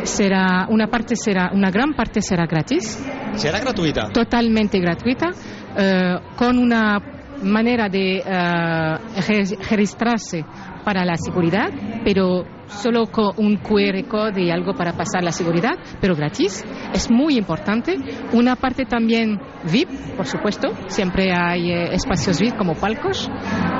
será 0.05 0.67
una 0.71 0.87
parte 0.89 1.17
será 1.17 1.51
una 1.53 1.71
gran 1.71 1.95
parte 1.95 2.21
será 2.23 2.47
gratis, 2.47 3.03
Será 3.35 3.59
gratuita. 3.61 4.11
totalmente 4.13 4.79
gratuita, 4.79 5.31
eh, 5.77 6.15
con 6.37 6.59
una 6.59 6.99
manera 7.43 7.89
de 7.89 8.19
eh, 8.19 8.23
re- 8.25 9.59
registrarse 9.71 10.45
para 10.85 11.05
la 11.05 11.17
seguridad, 11.17 11.69
pero 12.05 12.45
solo 12.67 13.07
con 13.07 13.33
un 13.37 13.57
QR 13.57 14.07
code 14.09 14.43
y 14.43 14.51
algo 14.51 14.75
para 14.75 14.93
pasar 14.93 15.23
la 15.23 15.33
seguridad, 15.33 15.77
pero 16.01 16.15
gratis. 16.15 16.65
Es 16.93 17.11
muy 17.11 17.37
importante. 17.37 17.97
Una 18.33 18.57
parte 18.57 18.85
también 18.85 19.41
VIP, 19.71 19.89
por 20.17 20.27
supuesto. 20.27 20.69
Siempre 20.89 21.33
hay 21.33 21.71
eh, 21.71 21.95
espacios 21.95 22.41
VIP 22.41 22.57
como 22.57 22.75
palcos, 22.75 23.31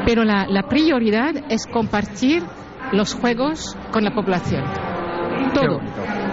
pero 0.07 0.25
la, 0.25 0.47
la 0.49 0.63
prioridad 0.69 1.33
es 1.49 1.67
compartir 1.67 2.43
los 2.93 3.15
juegos 3.15 3.77
con 3.93 4.05
la 4.05 4.15
población. 4.15 4.65
Todo. 5.55 5.81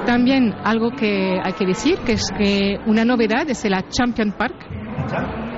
También 0.05 0.53
algo 0.63 0.91
que 0.91 1.39
hay 1.43 1.53
que 1.53 1.65
decir, 1.65 1.97
que 1.99 2.13
es 2.13 2.31
que 2.37 2.77
una 2.85 3.05
novedad 3.05 3.49
es 3.49 3.63
la 3.69 3.83
Champion 3.87 4.33
Park. 4.33 4.55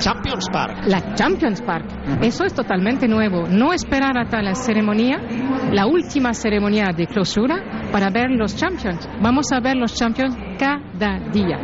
Champions 0.04 0.48
Park. 0.52 0.78
La 0.88 1.14
Champions 1.16 1.62
Park. 1.62 1.86
Eso 2.22 2.44
es 2.44 2.54
totalmente 2.54 3.08
nuevo. 3.08 3.48
No 3.48 3.72
esperar 3.74 4.18
hasta 4.18 4.42
la 4.42 4.54
ceremonia, 4.56 5.18
la 5.72 5.86
última 5.86 6.34
ceremonia 6.34 6.88
de 6.96 7.08
clausura, 7.08 7.90
para 7.92 8.10
ver 8.10 8.30
los 8.32 8.56
Champions. 8.56 9.08
Vamos 9.22 9.46
a 9.54 9.60
ver 9.62 9.78
los 9.78 9.94
Champions 9.96 10.36
cada 10.60 11.20
día. 11.32 11.58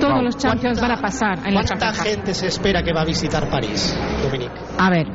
Todos 0.00 0.14
Wow. 0.14 0.22
los 0.22 0.36
Champions 0.38 0.80
van 0.80 0.92
a 0.92 1.00
pasar 1.00 1.38
en 1.46 1.54
la 1.54 1.60
¿Cuánta 1.62 1.68
Champions 1.74 1.98
Park. 1.98 2.08
gente 2.08 2.34
se 2.34 2.46
espera 2.48 2.82
que 2.82 2.92
va 2.92 3.02
a 3.02 3.04
visitar 3.04 3.48
París, 3.50 3.94
Dominique? 4.22 4.50
A 4.78 4.88
ver, 4.90 5.06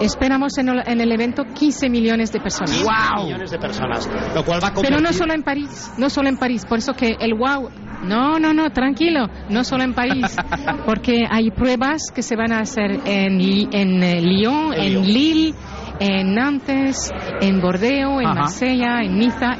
esperamos 0.00 0.56
en 0.58 0.70
el, 0.70 0.82
en 0.86 1.00
el 1.02 1.12
evento 1.12 1.44
15 1.44 1.90
millones 1.90 2.32
de 2.32 2.40
personas. 2.40 2.70
15 2.72 3.24
millones 3.24 3.50
de 3.50 3.58
personas, 3.58 4.08
lo 4.34 4.42
cual 4.44 4.60
va 4.62 4.68
a 4.68 4.72
convertir... 4.72 4.96
Pero 4.96 5.00
no 5.00 5.12
solo 5.12 5.34
en 5.34 5.42
París, 5.42 5.92
no 5.98 6.08
solo 6.08 6.28
en 6.30 6.38
París, 6.38 6.64
por 6.66 6.78
eso 6.78 6.94
que 6.94 7.14
el 7.20 7.34
wow, 7.34 7.68
no, 8.02 8.38
no, 8.38 8.52
no, 8.52 8.70
tranquilo, 8.70 9.26
no 9.48 9.64
solo 9.64 9.84
en 9.84 9.94
París, 9.94 10.36
porque 10.86 11.24
hay 11.30 11.50
pruebas 11.50 12.10
que 12.14 12.22
se 12.22 12.36
van 12.36 12.52
a 12.52 12.58
hacer 12.60 13.00
en, 13.04 13.38
Li- 13.38 13.68
en 13.72 14.02
eh, 14.02 14.20
Lyon, 14.20 14.74
En. 14.74 15.02
Lille, 15.02 15.54
en 16.00 16.34
Nantes, 16.34 17.12
en 17.40 17.60
Bordeaux, 17.60 18.20
en 18.20 18.26
Ajá. 18.26 18.34
Marsella, 18.40 19.02
en 19.02 19.18
Niza, 19.18 19.50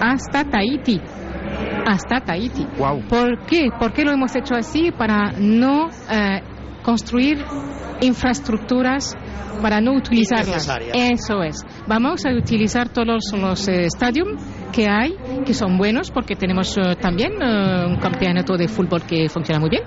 hasta 0.00 0.44
Tahití. 0.44 1.00
Hasta 1.86 2.20
Tahití. 2.20 2.66
¿Por 3.08 3.46
qué? 3.46 3.68
¿Por 3.78 3.92
qué 3.92 4.04
lo 4.04 4.12
hemos 4.12 4.34
hecho 4.36 4.54
así? 4.54 4.90
Para 4.92 5.32
no 5.38 5.88
eh, 6.10 6.40
construir 6.82 7.44
infraestructuras 8.00 9.14
para 9.62 9.80
no 9.80 9.94
utilizarlas. 9.94 10.68
Eso 10.94 11.42
es. 11.42 11.56
Vamos 11.86 12.24
a 12.26 12.30
utilizar 12.30 12.88
todos 12.90 13.32
los 13.40 13.68
eh, 13.68 13.84
estadios 13.86 14.28
que 14.72 14.86
hay, 14.88 15.14
que 15.44 15.54
son 15.54 15.78
buenos, 15.78 16.10
porque 16.10 16.36
tenemos 16.36 16.76
eh, 16.76 16.96
también 17.00 17.32
eh, 17.40 17.86
un 17.86 17.96
campeonato 17.96 18.56
de 18.56 18.68
fútbol 18.68 19.02
que 19.02 19.28
funciona 19.28 19.60
muy 19.60 19.70
bien. 19.70 19.82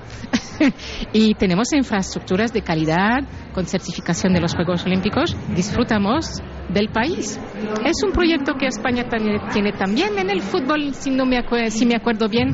y 1.13 1.33
tenemos 1.35 1.73
infraestructuras 1.73 2.53
de 2.53 2.61
calidad, 2.61 3.23
con 3.53 3.65
certificación 3.65 4.33
de 4.33 4.41
los 4.41 4.55
Juegos 4.55 4.85
Olímpicos. 4.85 5.35
Disfrutamos 5.55 6.41
del 6.69 6.89
país. 6.89 7.39
Es 7.85 8.03
un 8.05 8.11
proyecto 8.11 8.53
que 8.55 8.67
España 8.67 9.05
tiene 9.51 9.73
también 9.73 10.17
en 10.17 10.29
el 10.29 10.41
fútbol, 10.41 10.93
si, 10.93 11.11
no 11.11 11.25
me, 11.25 11.41
si 11.69 11.85
me 11.85 11.95
acuerdo 11.95 12.29
bien, 12.29 12.51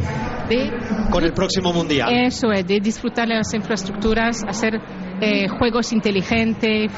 de 0.50 0.72
Con 1.12 1.24
el 1.24 1.34
próximo 1.34 1.74
Mundial. 1.74 2.10
eso 2.12 2.51
es, 2.51 2.66
de 2.66 2.80
disfrutar 2.80 3.27
las 3.27 3.54
infraestructuras, 3.54 4.44
hacer 4.48 4.80
eh, 5.22 5.48
juegos 5.48 5.92
inteligentes 5.94 6.92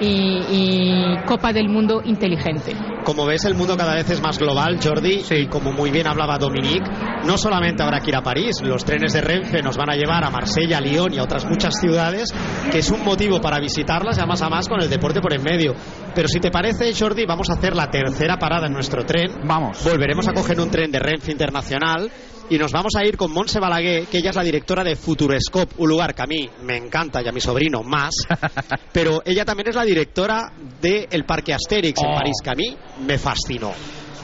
y, 0.00 0.06
y 0.50 1.16
Copa 1.26 1.52
del 1.52 1.68
Mundo 1.68 2.00
inteligente. 2.04 2.74
Como 3.04 3.26
ves, 3.26 3.44
el 3.44 3.54
mundo 3.54 3.76
cada 3.76 3.94
vez 3.94 4.08
es 4.10 4.20
más 4.20 4.38
global, 4.38 4.78
Jordi, 4.82 5.24
y 5.30 5.46
como 5.48 5.72
muy 5.72 5.90
bien 5.90 6.06
hablaba 6.06 6.38
Dominique, 6.38 6.88
no 7.24 7.36
solamente 7.36 7.82
habrá 7.82 8.00
que 8.00 8.10
ir 8.10 8.16
a 8.16 8.22
París, 8.22 8.60
los 8.62 8.84
trenes 8.84 9.12
de 9.12 9.20
Renfe 9.20 9.60
nos 9.60 9.76
van 9.76 9.90
a 9.90 9.96
llevar 9.96 10.24
a 10.24 10.30
Marsella, 10.30 10.80
Lyon 10.80 11.12
y 11.12 11.18
a 11.18 11.24
otras 11.24 11.44
muchas 11.44 11.74
ciudades, 11.80 12.32
que 12.70 12.78
es 12.78 12.90
un 12.90 13.04
motivo 13.04 13.40
para 13.40 13.58
visitarlas, 13.58 14.18
y 14.18 14.26
más 14.26 14.42
a 14.42 14.48
más 14.48 14.68
con 14.68 14.80
el 14.80 14.88
deporte 14.88 15.20
por 15.20 15.34
en 15.34 15.42
medio. 15.42 15.74
Pero 16.14 16.28
si 16.28 16.38
te 16.38 16.50
parece, 16.50 16.94
Jordi, 16.94 17.26
vamos 17.26 17.50
a 17.50 17.54
hacer 17.54 17.74
la 17.74 17.90
tercera 17.90 18.36
parada 18.38 18.66
en 18.66 18.72
nuestro 18.72 19.04
tren. 19.04 19.30
Vamos. 19.46 19.82
Volveremos 19.84 20.28
a 20.28 20.32
coger 20.32 20.60
un 20.60 20.70
tren 20.70 20.90
de 20.90 20.98
Renfe 20.98 21.32
Internacional 21.32 22.10
y 22.50 22.58
nos 22.58 22.72
vamos 22.72 22.94
a 22.96 23.04
ir 23.04 23.16
con 23.16 23.32
Monse 23.32 23.58
Balaguer, 23.60 24.06
que 24.06 24.18
ella 24.18 24.30
es 24.30 24.36
la 24.36 24.42
directora 24.42 24.84
de 24.84 24.96
Futurescope, 24.96 25.74
un 25.78 25.88
lugar 25.88 26.14
que 26.14 26.22
a 26.22 26.26
mí 26.26 26.48
me 26.62 26.76
encanta 26.76 27.22
y 27.22 27.28
a 27.28 27.32
mi 27.32 27.40
sobrino 27.40 27.82
más, 27.82 28.14
pero 28.92 29.22
ella 29.24 29.44
también 29.44 29.68
es 29.68 29.74
la 29.76 29.84
directora 29.84 30.52
del 30.80 31.24
Parque 31.24 31.54
Asterix 31.54 32.00
en 32.02 32.10
Oh. 32.10 32.14
París, 32.14 32.36
que 32.42 32.50
a 32.50 32.54
mí 32.54 32.76
me 33.06 33.18
fascinó. 33.18 33.72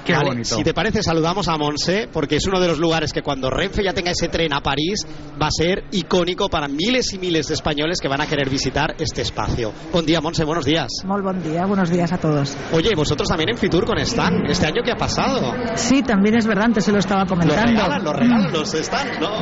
Qué 0.04 0.14
bonito. 0.16 0.56
Si 0.56 0.62
te 0.64 0.72
parece, 0.74 1.02
saludamos 1.02 1.48
a 1.48 1.56
Monse, 1.56 2.08
porque 2.12 2.36
es 2.36 2.46
uno 2.46 2.60
de 2.60 2.68
los 2.68 2.78
lugares 2.78 3.12
que 3.12 3.22
cuando 3.22 3.50
Renfe 3.50 3.82
ya 3.84 3.92
tenga 3.92 4.10
ese 4.10 4.28
tren 4.28 4.52
a 4.52 4.60
París, 4.60 5.06
va 5.40 5.46
a 5.48 5.50
ser 5.50 5.84
icónico 5.92 6.48
para 6.48 6.68
miles 6.68 7.12
y 7.12 7.18
miles 7.18 7.48
de 7.48 7.54
españoles 7.54 8.00
que 8.00 8.08
van 8.08 8.20
a 8.20 8.26
querer 8.26 8.48
visitar 8.48 8.94
este 8.98 9.22
espacio. 9.22 9.72
Buen 9.92 10.06
día, 10.06 10.20
Monse, 10.20 10.44
buenos 10.44 10.64
días. 10.64 10.88
Muy 11.04 11.20
buen 11.22 11.42
día, 11.42 11.66
buenos 11.66 11.90
días 11.90 12.12
a 12.12 12.18
todos. 12.18 12.56
Oye, 12.72 12.94
vosotros 12.94 13.28
también 13.28 13.50
en 13.50 13.58
Fitur 13.58 13.84
con 13.84 13.98
Stan, 13.98 14.44
¿este 14.46 14.66
año 14.66 14.82
qué 14.84 14.92
ha 14.92 14.96
pasado? 14.96 15.52
Sí, 15.74 16.02
también 16.02 16.36
es 16.36 16.46
verdad, 16.46 16.64
antes 16.66 16.84
se 16.84 16.92
lo 16.92 16.98
estaba 16.98 17.22
Los 17.22 17.30
comentando. 17.30 17.66
regalan, 17.66 18.04
los 18.04 18.16
regalan 18.16 18.52
los 18.52 18.70
stands, 18.70 19.20
¿no? 19.20 19.40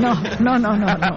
No, 0.00 0.14
no, 0.40 0.58
no, 0.58 0.76
no, 0.76 0.96
no. 0.96 1.16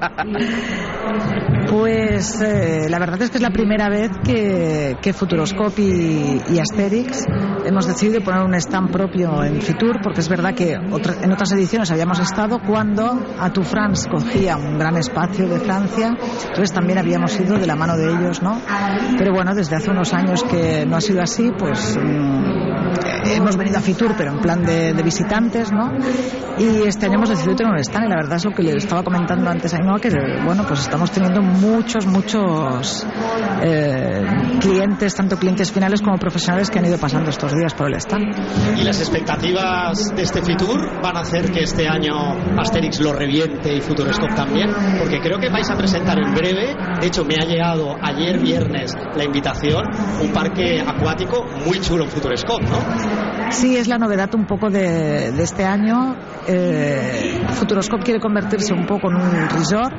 Pues 1.69 2.41
eh, 2.41 2.87
la 2.89 2.97
verdad 2.99 3.21
es 3.21 3.29
que 3.29 3.37
es 3.37 3.41
la 3.41 3.49
primera 3.49 3.89
vez 3.89 4.11
que, 4.23 4.97
que 5.01 5.13
Futuroscope 5.13 5.81
y, 5.81 6.59
Asterix 6.59 7.25
hemos 7.65 7.85
decidido 7.85 8.21
poner 8.21 8.41
un 8.41 8.55
stand 8.55 8.91
propio 8.91 9.43
en 9.43 9.61
Fitur, 9.61 9.99
porque 10.01 10.21
es 10.21 10.29
verdad 10.29 10.53
que 10.53 10.73
en 10.73 11.31
otras 11.31 11.51
ediciones 11.51 11.91
habíamos 11.91 12.19
estado 12.19 12.59
cuando 12.59 13.19
Atu 13.39 13.63
France 13.63 14.09
cogía 14.09 14.55
un 14.55 14.77
gran 14.77 14.95
espacio 14.97 15.47
de 15.47 15.59
Francia, 15.59 16.17
entonces 16.47 16.71
también 16.71 16.97
habíamos 16.97 17.37
ido 17.39 17.57
de 17.57 17.67
la 17.67 17.75
mano 17.75 17.97
de 17.97 18.09
ellos, 18.11 18.41
¿no? 18.41 18.61
Pero 19.17 19.33
bueno, 19.33 19.53
desde 19.53 19.75
hace 19.75 19.91
unos 19.91 20.13
años 20.13 20.43
que 20.43 20.85
no 20.85 20.95
ha 20.95 21.01
sido 21.01 21.21
así, 21.21 21.51
pues 21.57 21.97
mm, 22.01 22.76
hemos 23.25 23.57
venido 23.57 23.77
a 23.77 23.81
Fitur, 23.81 24.15
pero 24.17 24.31
en 24.31 24.39
plan 24.39 24.63
de, 24.63 24.93
visitantes, 25.03 25.71
¿no? 25.71 25.91
Y 26.57 26.87
este 26.87 27.05
año 27.05 27.15
hemos 27.15 27.29
decidido 27.29 27.55
tener 27.55 27.71
un 27.71 27.79
y 27.79 28.09
la 28.09 28.15
verdad 28.15 28.37
es 28.37 28.45
lo 28.45 28.51
que 28.51 28.63
le 28.63 28.75
estaba 28.75 29.03
comentando 29.03 29.49
antes 29.49 29.73
a 29.73 29.77
Ainhoa, 29.77 29.99
que 29.99 30.09
bueno, 30.43 30.65
pues 30.67 30.81
estamos 30.81 31.11
teniendo 31.11 31.41
muchos, 31.41 32.05
muchos 32.05 33.05
eh, 33.63 34.25
clientes, 34.67 35.15
tanto 35.15 35.37
clientes 35.37 35.71
finales 35.71 36.01
como 36.01 36.17
profesionales 36.17 36.69
que 36.69 36.79
han 36.79 36.85
ido 36.85 36.97
pasando 36.97 37.29
estos 37.29 37.53
días 37.53 37.73
por 37.73 37.87
el 37.87 37.95
stand. 37.95 38.35
Y 38.77 38.83
las 38.83 38.99
expectativas 38.99 40.13
de 40.15 40.21
este 40.21 40.41
Fitur 40.41 41.01
van 41.01 41.17
a 41.17 41.21
hacer 41.21 41.51
que 41.51 41.63
este 41.63 41.87
año 41.87 42.13
Asterix 42.59 42.99
lo 42.99 43.13
reviente 43.13 43.73
y 43.73 43.81
Futurescope 43.81 44.35
también, 44.35 44.69
porque 44.99 45.19
creo 45.19 45.39
que 45.39 45.49
vais 45.49 45.69
a 45.69 45.77
presentar 45.77 46.17
en 46.19 46.33
breve, 46.33 46.75
de 46.99 47.07
hecho 47.07 47.23
me 47.23 47.35
ha 47.35 47.45
llegado 47.45 47.95
ayer 48.01 48.39
viernes 48.39 48.95
la 49.15 49.23
invitación, 49.23 49.85
un 50.21 50.31
parque 50.31 50.81
acuático 50.81 51.45
muy 51.65 51.79
chulo 51.79 52.03
en 52.03 52.09
Futurescope, 52.09 52.65
¿no? 52.65 53.51
Sí, 53.51 53.77
es 53.77 53.87
la 53.87 53.97
novedad 53.97 54.33
un 54.35 54.45
poco 54.45 54.69
de, 54.69 55.31
de 55.31 55.43
este 55.43 55.63
año. 55.63 56.15
Eh, 56.47 57.41
Futuroscope 57.51 58.03
quiere 58.03 58.19
convertirse 58.19 58.73
un 58.73 58.85
poco 58.85 59.09
en 59.09 59.15
un 59.15 59.49
resort. 59.49 59.93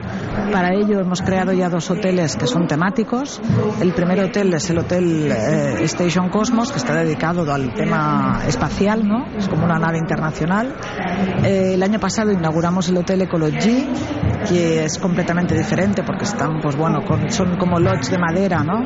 Para 0.53 0.75
ello 0.75 1.01
hemos 1.01 1.23
creado 1.23 1.53
ya 1.53 1.69
dos 1.69 1.91
hoteles 1.91 2.37
que 2.37 2.47
son 2.47 2.67
temáticos. 2.67 3.41
El 3.81 3.93
primer 3.93 4.21
hotel 4.21 4.51
es 4.59 4.71
el 4.71 4.79
Hotel 4.79 5.31
eh, 5.31 5.85
Station 5.85 6.29
Cosmos, 6.31 6.71
que 6.71 6.79
está 6.79 6.95
dedicado 6.95 7.51
al 7.53 7.73
tema 7.75 8.43
espacial, 8.47 9.07
¿no? 9.07 9.27
Es 9.37 9.49
como 9.49 9.65
una 9.65 9.79
nave 9.79 9.99
internacional. 9.99 10.75
Eh, 11.45 11.75
el 11.75 11.83
año 11.83 11.99
pasado 11.99 12.31
inauguramos 12.33 12.89
el 12.89 12.97
Hotel 12.97 13.23
Ecology, 13.23 13.89
que 14.49 14.85
es 14.85 14.99
completamente 14.99 15.55
diferente 15.57 16.03
porque 16.03 16.25
están, 16.25 16.61
pues 16.61 16.77
bueno, 16.77 17.01
con, 17.07 17.31
son 17.31 17.57
como 17.57 17.79
lodge 17.79 18.11
de 18.11 18.19
madera, 18.19 18.63
¿no? 18.65 18.85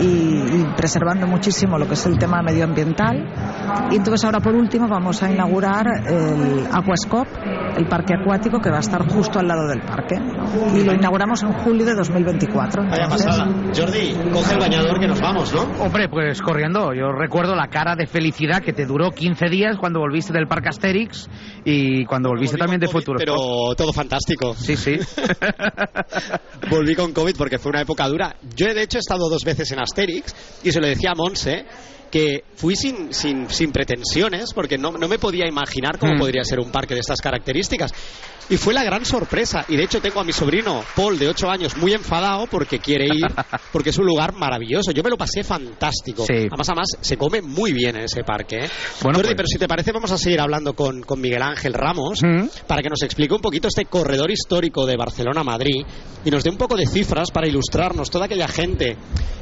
Y, 0.00 0.06
y 0.06 0.66
preservando 0.76 1.26
muchísimo 1.26 1.78
lo 1.78 1.86
que 1.86 1.94
es 1.94 2.06
el 2.06 2.18
tema 2.18 2.42
medioambiental. 2.42 3.28
Y 3.90 3.96
entonces 3.96 4.24
ahora 4.24 4.40
por 4.40 4.54
último 4.54 4.88
vamos 4.88 5.22
a 5.22 5.30
inaugurar 5.30 5.86
el 6.06 6.66
Aquascope, 6.72 7.30
el 7.76 7.86
parque 7.86 8.14
acuático 8.14 8.60
que 8.60 8.70
va 8.70 8.78
a 8.78 8.80
estar 8.80 9.06
justo 9.08 9.38
al 9.38 9.48
lado 9.48 9.68
del 9.68 9.80
parque. 9.82 10.16
Y 10.74 10.84
lo 10.84 10.92
inauguramos 10.92 11.42
en 11.42 11.52
julio 11.52 11.84
de 11.84 11.94
2024. 11.94 12.82
Vaya 12.84 13.08
pasada. 13.08 13.48
Jordi, 13.74 14.14
coge 14.32 14.54
el 14.54 14.60
bañador 14.60 14.98
que 14.98 15.06
nos 15.06 15.20
vamos, 15.20 15.52
¿no? 15.54 15.62
Hombre, 15.82 16.08
pues 16.08 16.40
corriendo. 16.42 16.92
Yo 16.94 17.12
recuerdo 17.12 17.54
la 17.54 17.68
cara 17.68 17.96
de 17.96 18.06
felicidad 18.06 18.60
que 18.60 18.72
te 18.72 18.86
duró 18.86 19.10
15 19.10 19.46
días 19.46 19.76
cuando 19.78 20.00
volviste 20.00 20.32
del 20.32 20.46
Parque 20.46 20.68
Asterix 20.68 21.28
y 21.64 22.04
cuando 22.04 22.28
volviste 22.30 22.56
también 22.56 22.80
de 22.80 22.88
Futuro. 22.88 23.18
Pero 23.18 23.74
todo 23.76 23.92
fantástico. 23.92 24.54
Sí, 24.54 24.76
sí. 24.76 24.98
Volví 26.70 26.94
con 26.94 27.12
COVID 27.12 27.36
porque 27.36 27.58
fue 27.58 27.70
una 27.70 27.82
época 27.82 28.06
dura. 28.08 28.36
Yo, 28.56 28.72
de 28.72 28.82
hecho, 28.82 28.98
he 28.98 29.00
estado 29.00 29.28
dos 29.28 29.44
veces 29.44 29.70
en 29.72 29.80
Asterix 29.80 30.34
y 30.62 30.72
se 30.72 30.80
lo 30.80 30.86
decía 30.86 31.10
a 31.12 31.14
Monse 31.14 31.64
que 32.12 32.44
fui 32.54 32.76
sin, 32.76 33.12
sin, 33.12 33.48
sin 33.50 33.72
pretensiones 33.72 34.52
porque 34.54 34.78
no, 34.78 34.92
no 34.92 35.08
me 35.08 35.18
podía 35.18 35.48
imaginar 35.48 35.98
cómo 35.98 36.12
Mm. 36.14 36.18
podría 36.18 36.44
ser 36.44 36.60
un 36.60 36.70
parque 36.70 36.92
de 36.94 37.00
estas 37.00 37.20
características. 37.22 37.92
Y 38.50 38.56
fue 38.58 38.74
la 38.74 38.84
gran 38.84 39.04
sorpresa. 39.06 39.64
Y 39.68 39.76
de 39.76 39.84
hecho 39.84 40.00
tengo 40.02 40.20
a 40.20 40.24
mi 40.24 40.32
sobrino 40.32 40.84
Paul 40.94 41.18
de 41.18 41.28
8 41.28 41.48
años 41.48 41.76
muy 41.78 41.92
enfadado 41.94 42.46
porque 42.48 42.80
quiere 42.80 43.06
ir, 43.06 43.24
porque 43.72 43.90
es 43.90 43.98
un 43.98 44.04
lugar 44.04 44.34
maravilloso. 44.34 44.90
Yo 44.92 45.02
me 45.02 45.08
lo 45.08 45.16
pasé 45.16 45.42
fantástico. 45.42 46.24
Sí. 46.26 46.34
Además, 46.50 46.68
además, 46.68 46.88
se 47.00 47.16
come 47.16 47.40
muy 47.40 47.72
bien 47.72 47.96
en 47.96 48.02
ese 48.04 48.24
parque. 48.24 48.64
¿eh? 48.64 48.70
Bueno, 49.00 49.18
Jordi, 49.20 49.28
pues- 49.30 49.36
pero 49.36 49.46
si 49.46 49.58
te 49.58 49.68
parece, 49.68 49.92
vamos 49.92 50.10
a 50.10 50.18
seguir 50.18 50.40
hablando 50.40 50.74
con, 50.74 51.02
con 51.02 51.20
Miguel 51.20 51.40
Ángel 51.40 51.72
Ramos 51.72 52.20
Mm. 52.22 52.66
para 52.66 52.82
que 52.82 52.90
nos 52.90 53.02
explique 53.02 53.32
un 53.32 53.40
poquito 53.40 53.68
este 53.68 53.86
corredor 53.86 54.30
histórico 54.30 54.84
de 54.84 54.96
Barcelona-Madrid 54.96 55.86
y 56.24 56.30
nos 56.30 56.44
dé 56.44 56.50
un 56.50 56.58
poco 56.58 56.76
de 56.76 56.86
cifras 56.86 57.30
para 57.30 57.48
ilustrarnos 57.48 58.10
toda 58.10 58.26
aquella 58.26 58.48
gente 58.48 58.96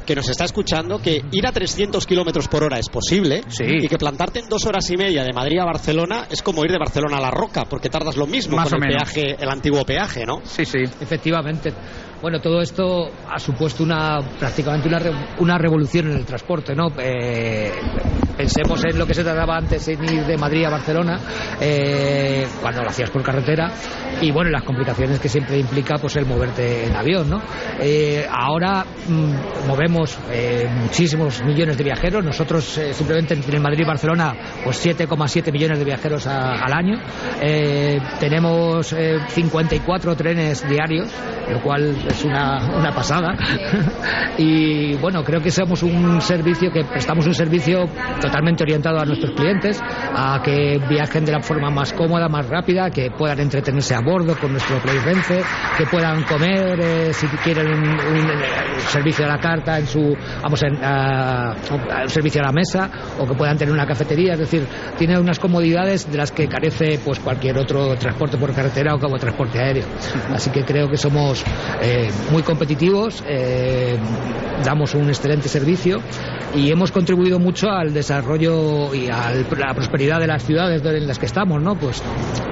que 0.05 0.15
nos 0.15 0.29
está 0.29 0.45
escuchando 0.45 0.99
que 1.01 1.21
ir 1.31 1.45
a 1.47 1.51
300 1.51 2.05
kilómetros 2.05 2.47
por 2.47 2.60
hora 2.63 2.79
es 2.79 2.89
posible 2.89 3.43
Sí. 3.47 3.63
y 3.65 3.87
que 3.87 3.97
plantarte 3.97 4.39
en 4.39 4.47
dos 4.49 4.65
horas 4.65 4.89
y 4.89 4.97
media 4.97 5.23
de 5.23 5.33
Madrid 5.33 5.59
a 5.59 5.65
Barcelona 5.65 6.25
es 6.29 6.41
como 6.41 6.63
ir 6.65 6.71
de 6.71 6.77
Barcelona 6.77 7.17
a 7.17 7.21
La 7.21 7.31
Roca 7.31 7.65
porque 7.69 7.89
tardas 7.89 8.15
lo 8.17 8.27
mismo 8.27 8.55
Más 8.57 8.69
con 8.69 8.81
o 8.81 8.83
el 8.83 8.89
menos. 8.89 9.03
peaje, 9.11 9.35
el 9.39 9.49
antiguo 9.49 9.83
peaje, 9.85 10.25
¿no? 10.25 10.41
Sí, 10.43 10.65
sí. 10.65 10.79
Efectivamente. 10.99 11.73
Bueno, 12.21 12.39
todo 12.39 12.61
esto 12.61 13.09
ha 13.29 13.39
supuesto 13.39 13.83
una 13.83 14.19
prácticamente 14.39 14.87
una, 14.87 14.99
re- 14.99 15.11
una 15.39 15.57
revolución 15.57 16.11
en 16.11 16.17
el 16.17 16.25
transporte, 16.25 16.75
¿no? 16.75 16.87
Eh, 16.99 17.71
pensemos 18.37 18.83
en 18.85 18.97
lo 18.97 19.05
que 19.05 19.13
se 19.13 19.23
trataba 19.23 19.57
antes 19.57 19.87
en 19.87 20.03
ir 20.03 20.25
de 20.25 20.37
Madrid 20.37 20.65
a 20.65 20.69
Barcelona, 20.69 21.19
eh, 21.59 22.45
cuando 22.61 22.81
lo 22.83 22.89
hacías 22.89 23.09
por 23.09 23.23
carretera, 23.23 23.71
y 24.21 24.31
bueno, 24.31 24.49
las 24.49 24.63
complicaciones 24.63 25.19
que 25.19 25.29
siempre 25.29 25.57
implica 25.57 25.95
pues 25.97 26.15
el 26.15 26.25
moverte 26.25 26.85
en 26.87 26.95
avión, 26.95 27.29
¿no? 27.29 27.41
Eh, 27.79 28.25
ahora 28.29 28.85
mm, 29.07 29.67
movemos 29.67 30.17
eh, 30.31 30.67
muchísimos 30.81 31.43
millones 31.43 31.77
de 31.77 31.83
viajeros, 31.83 32.23
nosotros 32.23 32.77
eh, 32.77 32.93
simplemente 32.93 33.33
entre 33.33 33.59
Madrid 33.59 33.81
y 33.83 33.87
Barcelona, 33.87 34.33
pues 34.63 34.85
7,7 34.85 35.51
millones 35.51 35.79
de 35.79 35.85
viajeros 35.85 36.27
a- 36.27 36.53
al 36.61 36.73
año, 36.73 36.99
Eh, 37.43 37.99
tenemos 38.19 38.93
eh, 38.93 39.17
54 39.29 40.15
trenes 40.15 40.67
diarios, 40.67 41.07
lo 41.51 41.61
cual 41.61 41.95
es 42.07 42.23
una, 42.23 42.59
una 42.77 42.91
pasada. 42.91 43.35
y 44.37 44.93
bueno, 44.95 45.23
creo 45.23 45.41
que 45.41 45.51
somos 45.51 45.83
un 45.83 46.21
servicio 46.21 46.71
que 46.71 46.83
prestamos 46.83 47.25
un 47.25 47.33
servicio 47.33 47.85
totalmente 48.21 48.63
orientado 48.63 48.99
a 48.99 49.05
nuestros 49.05 49.31
clientes, 49.31 49.81
a 49.81 50.41
que 50.43 50.79
viajen 50.87 51.25
de 51.25 51.31
la 51.31 51.41
forma 51.41 51.69
más 51.69 51.91
cómoda, 51.93 52.29
más 52.29 52.47
rápida, 52.47 52.89
que 52.89 53.11
puedan 53.11 53.39
entretenerse 53.39 53.95
a 53.95 54.01
bordo 54.01 54.37
con 54.39 54.51
nuestro 54.51 54.79
Renfe, 54.79 55.41
que 55.77 55.85
puedan 55.87 56.23
comer 56.23 56.79
eh, 56.79 57.13
si 57.13 57.27
quieren 57.27 57.67
un, 57.67 57.85
eh, 57.85 58.79
servicio 58.87 59.25
a 59.25 59.27
la 59.27 59.39
carta 59.39 59.79
en 59.79 59.87
su 59.87 60.15
vamos 60.41 60.61
en 60.63 60.77
ah, 60.83 61.55
un 62.03 62.09
servicio 62.09 62.41
a 62.41 62.45
la 62.45 62.51
mesa 62.51 62.89
o 63.19 63.25
que 63.25 63.33
puedan 63.33 63.57
tener 63.57 63.73
una 63.73 63.85
cafetería, 63.85 64.33
es 64.33 64.39
decir, 64.39 64.67
tiene 64.97 65.19
unas 65.19 65.39
comodidades 65.39 66.09
de 66.11 66.17
las 66.17 66.31
que 66.31 66.47
carece 66.47 66.99
pues 67.03 67.19
cualquier 67.19 67.57
otro 67.57 67.95
transporte 67.95 68.37
por 68.37 68.53
carretera 68.53 68.95
o 68.95 68.99
como 68.99 69.17
transporte 69.17 69.59
aéreo. 69.59 69.85
Así 70.33 70.49
que 70.51 70.63
creo 70.63 70.87
que 70.87 70.97
somos 70.97 71.43
eh, 71.81 72.09
muy 72.31 72.43
competitivos, 72.43 73.23
damos 74.63 74.95
un 74.95 75.07
excelente 75.07 75.49
servicio 75.49 75.99
y 76.55 76.71
hemos 76.71 76.91
contribuido 76.91 77.39
mucho 77.39 77.69
al 77.69 77.93
desarrollo 77.93 78.93
y 78.93 79.07
a 79.09 79.31
la 79.57 79.73
prosperidad 79.73 80.19
de 80.19 80.27
las 80.27 80.43
ciudades 80.43 80.83
en 80.83 81.07
las 81.07 81.17
que 81.17 81.25
estamos, 81.25 81.61
¿no? 81.61 81.75
Pues 81.75 82.01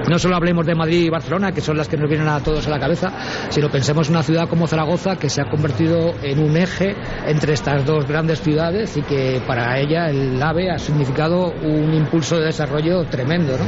no 0.08 0.18
solo 0.18 0.36
hablemos 0.36 0.66
de 0.66 0.74
Madrid 0.74 1.04
y 1.04 1.10
Barcelona, 1.10 1.52
que 1.52 1.60
son 1.60 1.76
las 1.76 1.88
que 1.88 1.96
nos 1.96 2.08
vienen 2.08 2.28
a 2.28 2.40
todos 2.40 2.66
a 2.66 2.70
la 2.70 2.80
cabeza, 2.80 3.12
sino 3.50 3.68
pensemos 3.68 4.08
en 4.08 4.14
una 4.14 4.22
ciudad 4.22 4.48
como 4.48 4.66
Zaragoza 4.66 5.16
que 5.16 5.28
se 5.28 5.42
ha 5.42 5.50
convertido 5.50 6.14
en 6.22 6.38
un 6.38 6.56
eje 6.56 6.94
entre 7.26 7.52
estas 7.52 7.84
dos 7.84 8.06
grandes 8.06 8.40
ciudades 8.40 8.96
y 8.96 9.02
que 9.02 9.42
para 9.46 9.78
ella 9.78 10.08
el 10.08 10.42
AVE 10.42 10.70
ha 10.70 10.78
significado 10.78 11.52
un 11.62 11.94
impulso 11.94 12.38
de 12.38 12.46
desarrollo 12.46 13.04
tremendo, 13.04 13.56
¿no? 13.58 13.64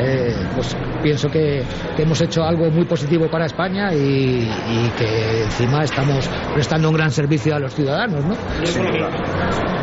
Eh, 0.00 0.34
pues 0.54 0.76
pienso 1.04 1.28
que, 1.28 1.62
que 1.94 2.02
hemos 2.02 2.20
hecho 2.22 2.42
algo 2.42 2.70
muy 2.70 2.86
positivo 2.86 3.28
para 3.30 3.44
España 3.44 3.92
y, 3.94 4.48
y 4.48 4.90
que 4.96 5.44
encima 5.44 5.84
estamos 5.84 6.28
prestando 6.54 6.88
un 6.88 6.96
gran 6.96 7.10
servicio 7.10 7.54
a 7.54 7.58
los 7.58 7.74
ciudadanos, 7.74 8.24
¿no? 8.24 8.34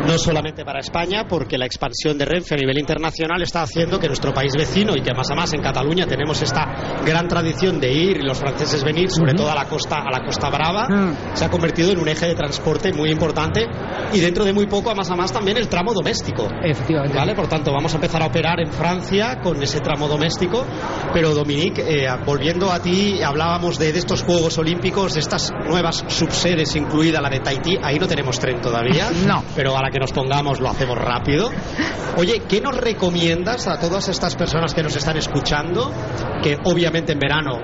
No 0.06 0.18
solamente 0.18 0.64
para 0.64 0.80
España, 0.80 1.26
porque 1.28 1.56
la 1.56 1.64
expansión 1.64 2.18
de 2.18 2.24
Renfe 2.24 2.56
a 2.56 2.58
nivel 2.58 2.76
internacional 2.76 3.40
está 3.40 3.62
haciendo 3.62 4.00
que 4.00 4.08
nuestro 4.08 4.34
país 4.34 4.52
vecino, 4.56 4.96
y 4.96 5.00
que 5.00 5.14
más 5.14 5.30
a 5.30 5.34
más 5.36 5.52
en 5.54 5.62
Cataluña 5.62 6.06
tenemos 6.06 6.42
esta 6.42 6.74
gran 7.06 7.28
tradición 7.28 7.78
de 7.78 7.92
ir 7.92 8.16
y 8.16 8.22
los 8.22 8.38
franceses 8.38 8.82
venir, 8.82 9.08
sobre 9.10 9.34
todo 9.34 9.52
a 9.52 9.54
la 9.54 9.66
costa, 9.66 9.98
a 10.00 10.10
la 10.10 10.24
costa 10.24 10.50
brava, 10.50 10.88
se 11.34 11.44
ha 11.44 11.48
convertido 11.48 11.92
en 11.92 12.00
un 12.00 12.08
eje 12.08 12.26
de 12.26 12.34
transporte 12.34 12.92
muy 12.92 13.10
importante 13.10 13.64
y 14.12 14.18
dentro 14.18 14.44
de 14.44 14.52
muy 14.52 14.66
poco, 14.66 14.90
a 14.90 14.94
más 14.96 15.08
a 15.10 15.14
más, 15.14 15.32
también 15.32 15.56
el 15.56 15.68
tramo 15.68 15.92
doméstico. 15.94 16.48
Efectivamente. 16.64 17.16
¿Vale? 17.16 17.34
Por 17.36 17.46
tanto, 17.46 17.72
vamos 17.72 17.92
a 17.92 17.96
empezar 17.96 18.22
a 18.22 18.26
operar 18.26 18.58
en 18.58 18.72
Francia 18.72 19.38
con 19.40 19.62
ese 19.62 19.78
tramo 19.78 20.08
doméstico. 20.08 20.64
Pero, 21.12 21.34
Dominique, 21.34 21.82
eh, 21.82 22.08
volviendo 22.24 22.72
a 22.72 22.80
ti, 22.80 23.22
hablábamos 23.22 23.78
de, 23.78 23.92
de 23.92 23.98
estos 23.98 24.22
Juegos 24.22 24.56
Olímpicos, 24.58 25.14
de 25.14 25.20
estas 25.20 25.52
nuevas 25.66 26.04
subsedes, 26.08 26.74
incluida 26.76 27.20
la 27.20 27.28
de 27.28 27.40
Tahití. 27.40 27.76
Ahí 27.82 27.98
no 27.98 28.06
tenemos 28.06 28.38
tren 28.38 28.60
todavía. 28.60 29.10
No. 29.22 29.44
Pero 29.54 29.76
a 29.76 29.82
la 29.82 29.90
que 29.90 29.98
nos 29.98 30.12
pongamos 30.12 30.60
lo 30.60 30.68
hacemos 30.68 30.98
rápido. 30.98 31.50
Oye, 32.16 32.42
¿qué 32.48 32.60
nos 32.60 32.76
recomiendas 32.76 33.68
a 33.68 33.78
todas 33.78 34.08
estas 34.08 34.34
personas 34.34 34.74
que 34.74 34.82
nos 34.82 34.96
están 34.96 35.16
escuchando? 35.16 35.92
Que 36.42 36.58
obviamente 36.64 37.12
en 37.12 37.18
verano 37.18 37.60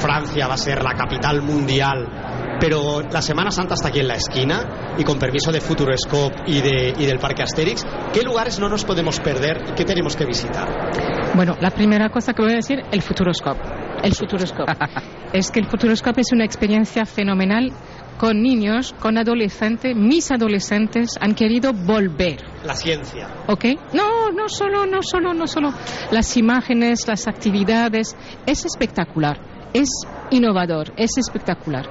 Francia 0.00 0.48
va 0.48 0.54
a 0.54 0.58
ser 0.58 0.82
la 0.82 0.94
capital 0.94 1.42
mundial 1.42 2.08
pero 2.62 3.02
la 3.02 3.20
Semana 3.20 3.50
Santa 3.50 3.74
está 3.74 3.88
aquí 3.88 3.98
en 3.98 4.06
la 4.06 4.14
esquina 4.14 4.94
y 4.96 5.02
con 5.02 5.18
permiso 5.18 5.50
de 5.50 5.60
Futuroscope 5.60 6.42
y, 6.46 6.60
de, 6.60 6.94
y 6.96 7.06
del 7.06 7.18
Parque 7.18 7.42
Asterix, 7.42 7.84
¿qué 8.12 8.22
lugares 8.22 8.60
no 8.60 8.68
nos 8.68 8.84
podemos 8.84 9.18
perder 9.18 9.64
y 9.70 9.72
qué 9.72 9.84
tenemos 9.84 10.14
que 10.14 10.24
visitar? 10.24 10.68
Bueno, 11.34 11.56
la 11.60 11.70
primera 11.70 12.10
cosa 12.10 12.34
que 12.34 12.42
voy 12.42 12.52
a 12.52 12.56
decir, 12.56 12.82
el 12.90 13.00
Futuroscope. 13.00 13.60
El 14.02 14.14
Futuroscope. 14.14 14.72
es 15.32 15.50
que 15.50 15.60
el 15.60 15.66
Futuroscope 15.66 16.20
es 16.20 16.32
una 16.32 16.44
experiencia 16.44 17.06
fenomenal 17.06 17.72
con 18.18 18.42
niños, 18.42 18.94
con 19.00 19.16
adolescentes. 19.16 19.96
Mis 19.96 20.30
adolescentes 20.30 21.16
han 21.20 21.34
querido 21.34 21.72
volver. 21.72 22.36
La 22.64 22.74
ciencia. 22.74 23.28
¿Ok? 23.48 23.64
No, 23.94 24.30
no 24.30 24.48
solo, 24.48 24.84
no 24.86 25.02
solo, 25.02 25.32
no 25.32 25.46
solo. 25.46 25.72
Las 26.10 26.36
imágenes, 26.36 27.08
las 27.08 27.26
actividades. 27.26 28.14
Es 28.46 28.66
espectacular. 28.66 29.40
Es 29.72 29.88
innovador. 30.30 30.92
Es 30.98 31.16
espectacular. 31.16 31.86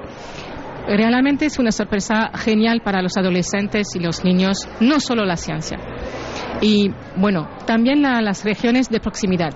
Realmente 0.86 1.46
es 1.46 1.58
una 1.58 1.72
sorpresa 1.72 2.30
genial 2.34 2.80
para 2.84 3.02
los 3.02 3.16
adolescentes 3.16 3.88
y 3.94 4.00
los 4.00 4.24
niños, 4.24 4.68
no 4.80 4.98
solo 5.00 5.24
la 5.24 5.36
ciencia. 5.36 5.78
Y 6.62 6.90
bueno, 7.16 7.48
también 7.66 8.00
la- 8.02 8.22
las 8.22 8.44
regiones 8.44 8.88
de 8.88 9.00
proximidad. 9.00 9.52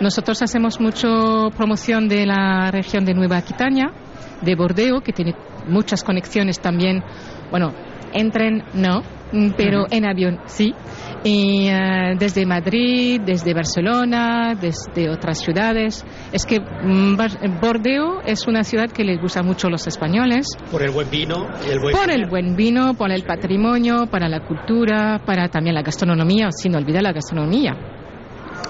Nosotros 0.00 0.42
hacemos 0.42 0.80
mucho 0.80 1.50
promoción 1.56 2.08
de 2.08 2.26
la 2.26 2.70
región 2.70 3.04
de 3.04 3.14
Nueva 3.14 3.36
Aquitania, 3.38 3.92
de 4.42 4.54
Bordeo, 4.56 5.00
que 5.00 5.12
tiene 5.12 5.34
muchas 5.68 6.02
conexiones 6.04 6.60
también. 6.60 7.02
Bueno, 7.50 7.72
en 8.12 8.30
tren 8.30 8.64
no, 8.74 9.02
mm, 9.32 9.50
pero 9.56 9.86
en 9.90 10.04
avión 10.04 10.40
sí. 10.46 10.74
Y 11.24 11.66
eh, 11.68 12.14
desde 12.18 12.46
Madrid, 12.46 13.20
desde 13.24 13.52
Barcelona, 13.52 14.54
desde 14.54 15.10
otras 15.10 15.38
ciudades. 15.38 16.04
Es 16.32 16.46
que 16.46 16.60
mm, 16.60 17.16
Bar- 17.16 17.60
Bordeo 17.60 18.20
es 18.24 18.46
una 18.46 18.62
ciudad 18.62 18.88
que 18.90 19.02
les 19.04 19.20
gusta 19.20 19.42
mucho 19.42 19.66
a 19.66 19.70
los 19.70 19.86
españoles. 19.86 20.46
Por 20.70 20.82
el 20.82 20.90
buen 20.92 21.10
vino 21.10 21.48
y 21.66 21.70
el 21.72 21.80
buen 21.80 21.92
Por 21.94 22.10
el 22.10 22.26
comer. 22.26 22.28
buen 22.30 22.56
vino, 22.56 22.94
por 22.94 23.10
el 23.10 23.24
patrimonio, 23.24 24.06
para 24.06 24.28
la 24.28 24.40
cultura, 24.46 25.20
para 25.26 25.48
también 25.48 25.74
la 25.74 25.82
gastronomía, 25.82 26.50
sin 26.52 26.76
olvidar 26.76 27.02
la 27.02 27.12
gastronomía. 27.12 27.76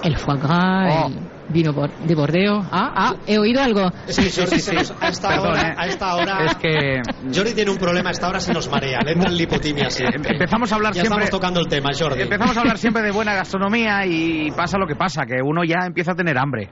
El 0.03 0.17
foie 0.17 0.37
gras, 0.39 1.05
Oh. 1.05 1.07
el 1.07 1.28
vino 1.49 1.73
bor- 1.73 1.91
de 2.05 2.15
Bordeo. 2.15 2.59
Ah, 2.71 2.91
ah, 2.95 3.15
he 3.27 3.37
oído 3.39 3.61
algo. 3.61 3.89
Jordi 4.07 4.59
se 4.59 4.73
nos- 4.73 4.93
a 5.01 5.07
esta 5.09 5.29
Perdón, 5.29 5.47
hora, 5.51 5.69
eh. 5.69 5.75
a 5.77 5.87
esta 5.87 6.15
hora 6.15 6.45
Es 6.45 6.55
que 6.55 7.01
Jordi 7.33 7.53
tiene 7.53 7.71
un 7.71 7.77
problema, 7.77 8.09
a 8.09 8.11
esta 8.11 8.27
hora 8.29 8.39
se 8.39 8.53
nos 8.53 8.69
marea, 8.69 8.99
le 9.03 9.11
entra 9.13 9.29
lipotimia 9.29 9.89
siempre. 9.89 10.33
empezamos 10.33 10.71
a 10.71 10.75
hablar 10.75 10.93
ya 10.93 11.01
siempre- 11.01 11.23
estamos 11.25 11.29
tocando 11.41 11.59
el 11.59 11.67
tema, 11.67 11.89
Jordi. 11.97 12.21
empezamos 12.21 12.55
a 12.55 12.59
hablar 12.61 12.77
siempre 12.79 13.01
de 13.03 13.11
buena 13.11 13.33
gastronomía 13.33 14.05
y 14.05 14.51
pasa 14.51 14.77
lo 14.77 14.87
que 14.87 14.95
pasa, 14.95 15.25
que 15.25 15.41
uno 15.43 15.63
ya 15.63 15.85
empieza 15.85 16.11
a 16.11 16.15
tener 16.15 16.37
hambre. 16.37 16.69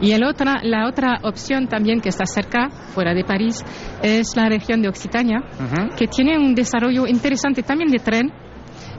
Y 0.00 0.12
el 0.12 0.24
otra, 0.24 0.60
la 0.62 0.86
otra 0.88 1.18
opción 1.24 1.66
también 1.68 2.00
que 2.00 2.08
está 2.08 2.24
cerca, 2.24 2.70
fuera 2.70 3.12
de 3.12 3.22
París, 3.24 3.62
es 4.02 4.34
la 4.34 4.48
región 4.48 4.80
de 4.80 4.88
Occitania, 4.88 5.42
que 5.96 6.06
tiene 6.06 6.38
un 6.38 6.54
desarrollo 6.54 7.06
interesante 7.06 7.62
también 7.62 7.90
de 7.90 7.98
tren, 7.98 8.32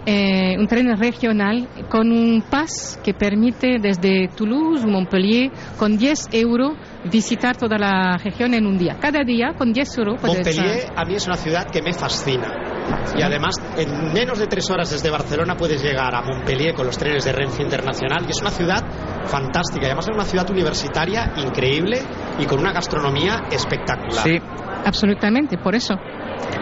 eh, 0.05 0.55
un 0.57 0.67
tren 0.67 0.97
regional 0.97 1.67
con 1.89 2.11
un 2.11 2.43
pass 2.49 2.99
que 3.03 3.13
permite 3.13 3.77
desde 3.79 4.29
Toulouse, 4.35 4.85
Montpellier, 4.85 5.51
con 5.77 5.97
10 5.97 6.29
euros 6.33 6.73
visitar 7.11 7.55
toda 7.55 7.77
la 7.77 8.17
región 8.17 8.53
en 8.53 8.65
un 8.65 8.77
día. 8.77 8.97
Cada 8.99 9.23
día 9.23 9.53
con 9.57 9.73
10 9.73 9.97
euros. 9.97 10.23
Montpellier 10.23 10.91
a 10.95 11.05
mí 11.05 11.15
es 11.15 11.27
una 11.27 11.37
ciudad 11.37 11.67
que 11.71 11.81
me 11.81 11.93
fascina. 11.93 12.71
Y 13.17 13.21
además, 13.21 13.55
en 13.77 14.13
menos 14.13 14.39
de 14.39 14.47
tres 14.47 14.69
horas 14.69 14.89
desde 14.89 15.09
Barcelona 15.09 15.55
puedes 15.55 15.81
llegar 15.83 16.13
a 16.13 16.21
Montpellier 16.21 16.73
con 16.73 16.85
los 16.85 16.97
trenes 16.97 17.23
de 17.23 17.31
Renfe 17.31 17.63
Internacional. 17.63 18.25
Y 18.27 18.31
es 18.31 18.41
una 18.41 18.51
ciudad 18.51 18.83
fantástica. 19.25 19.83
Y 19.83 19.85
además 19.85 20.07
es 20.09 20.15
una 20.15 20.25
ciudad 20.25 20.49
universitaria 20.49 21.33
increíble 21.37 22.01
y 22.39 22.45
con 22.45 22.59
una 22.59 22.71
gastronomía 22.73 23.43
espectacular. 23.51 24.23
Sí. 24.23 24.39
Absolutamente, 24.85 25.57
por 25.57 25.75
eso. 25.75 25.95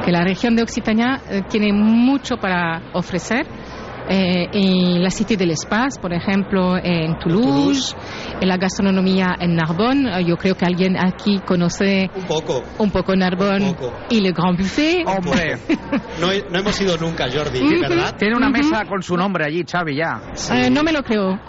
Que 0.05 0.11
la 0.11 0.21
región 0.23 0.55
de 0.55 0.63
Occitania 0.63 1.21
eh, 1.29 1.41
tiene 1.49 1.71
mucho 1.73 2.37
para 2.37 2.81
ofrecer. 2.93 3.45
Eh, 4.11 4.47
en 4.53 5.03
la 5.03 5.11
Cité 5.11 5.37
del 5.37 5.51
Espace, 5.51 5.99
por 6.01 6.11
ejemplo, 6.11 6.75
en 6.81 7.19
Toulouse, 7.19 7.95
en 8.41 8.47
la 8.47 8.57
gastronomía 8.57 9.35
en 9.39 9.55
Narbonne. 9.55 10.09
Eh, 10.21 10.25
Yo 10.25 10.35
creo 10.35 10.55
que 10.55 10.65
alguien 10.65 10.97
aquí 10.97 11.37
conoce 11.45 12.09
Un 12.15 12.23
poco. 12.23 12.63
un 12.79 12.89
poco 12.89 13.15
Narbonne 13.15 13.65
Un 13.69 13.75
poco. 13.75 13.93
y 14.09 14.19
le 14.21 14.31
Grand 14.31 14.57
Buffet. 14.57 15.03
Hombre, 15.05 15.59
No, 16.19 16.31
he- 16.31 16.43
no 16.49 16.57
hemos 16.57 16.81
ido 16.81 16.97
nunca, 16.97 17.25
Jordi. 17.31 17.59
¿verdad? 17.81 18.15
tiene 18.17 18.35
una 18.35 18.49
mesa 18.49 18.83
con 18.85 19.03
su 19.03 19.15
nombre 19.15 19.45
allí, 19.45 19.63
Xavi, 19.63 19.97
ya. 19.97 20.19
Eh, 20.55 20.71
no 20.71 20.81
me 20.81 20.91
lo 20.91 21.03
creo. 21.03 21.39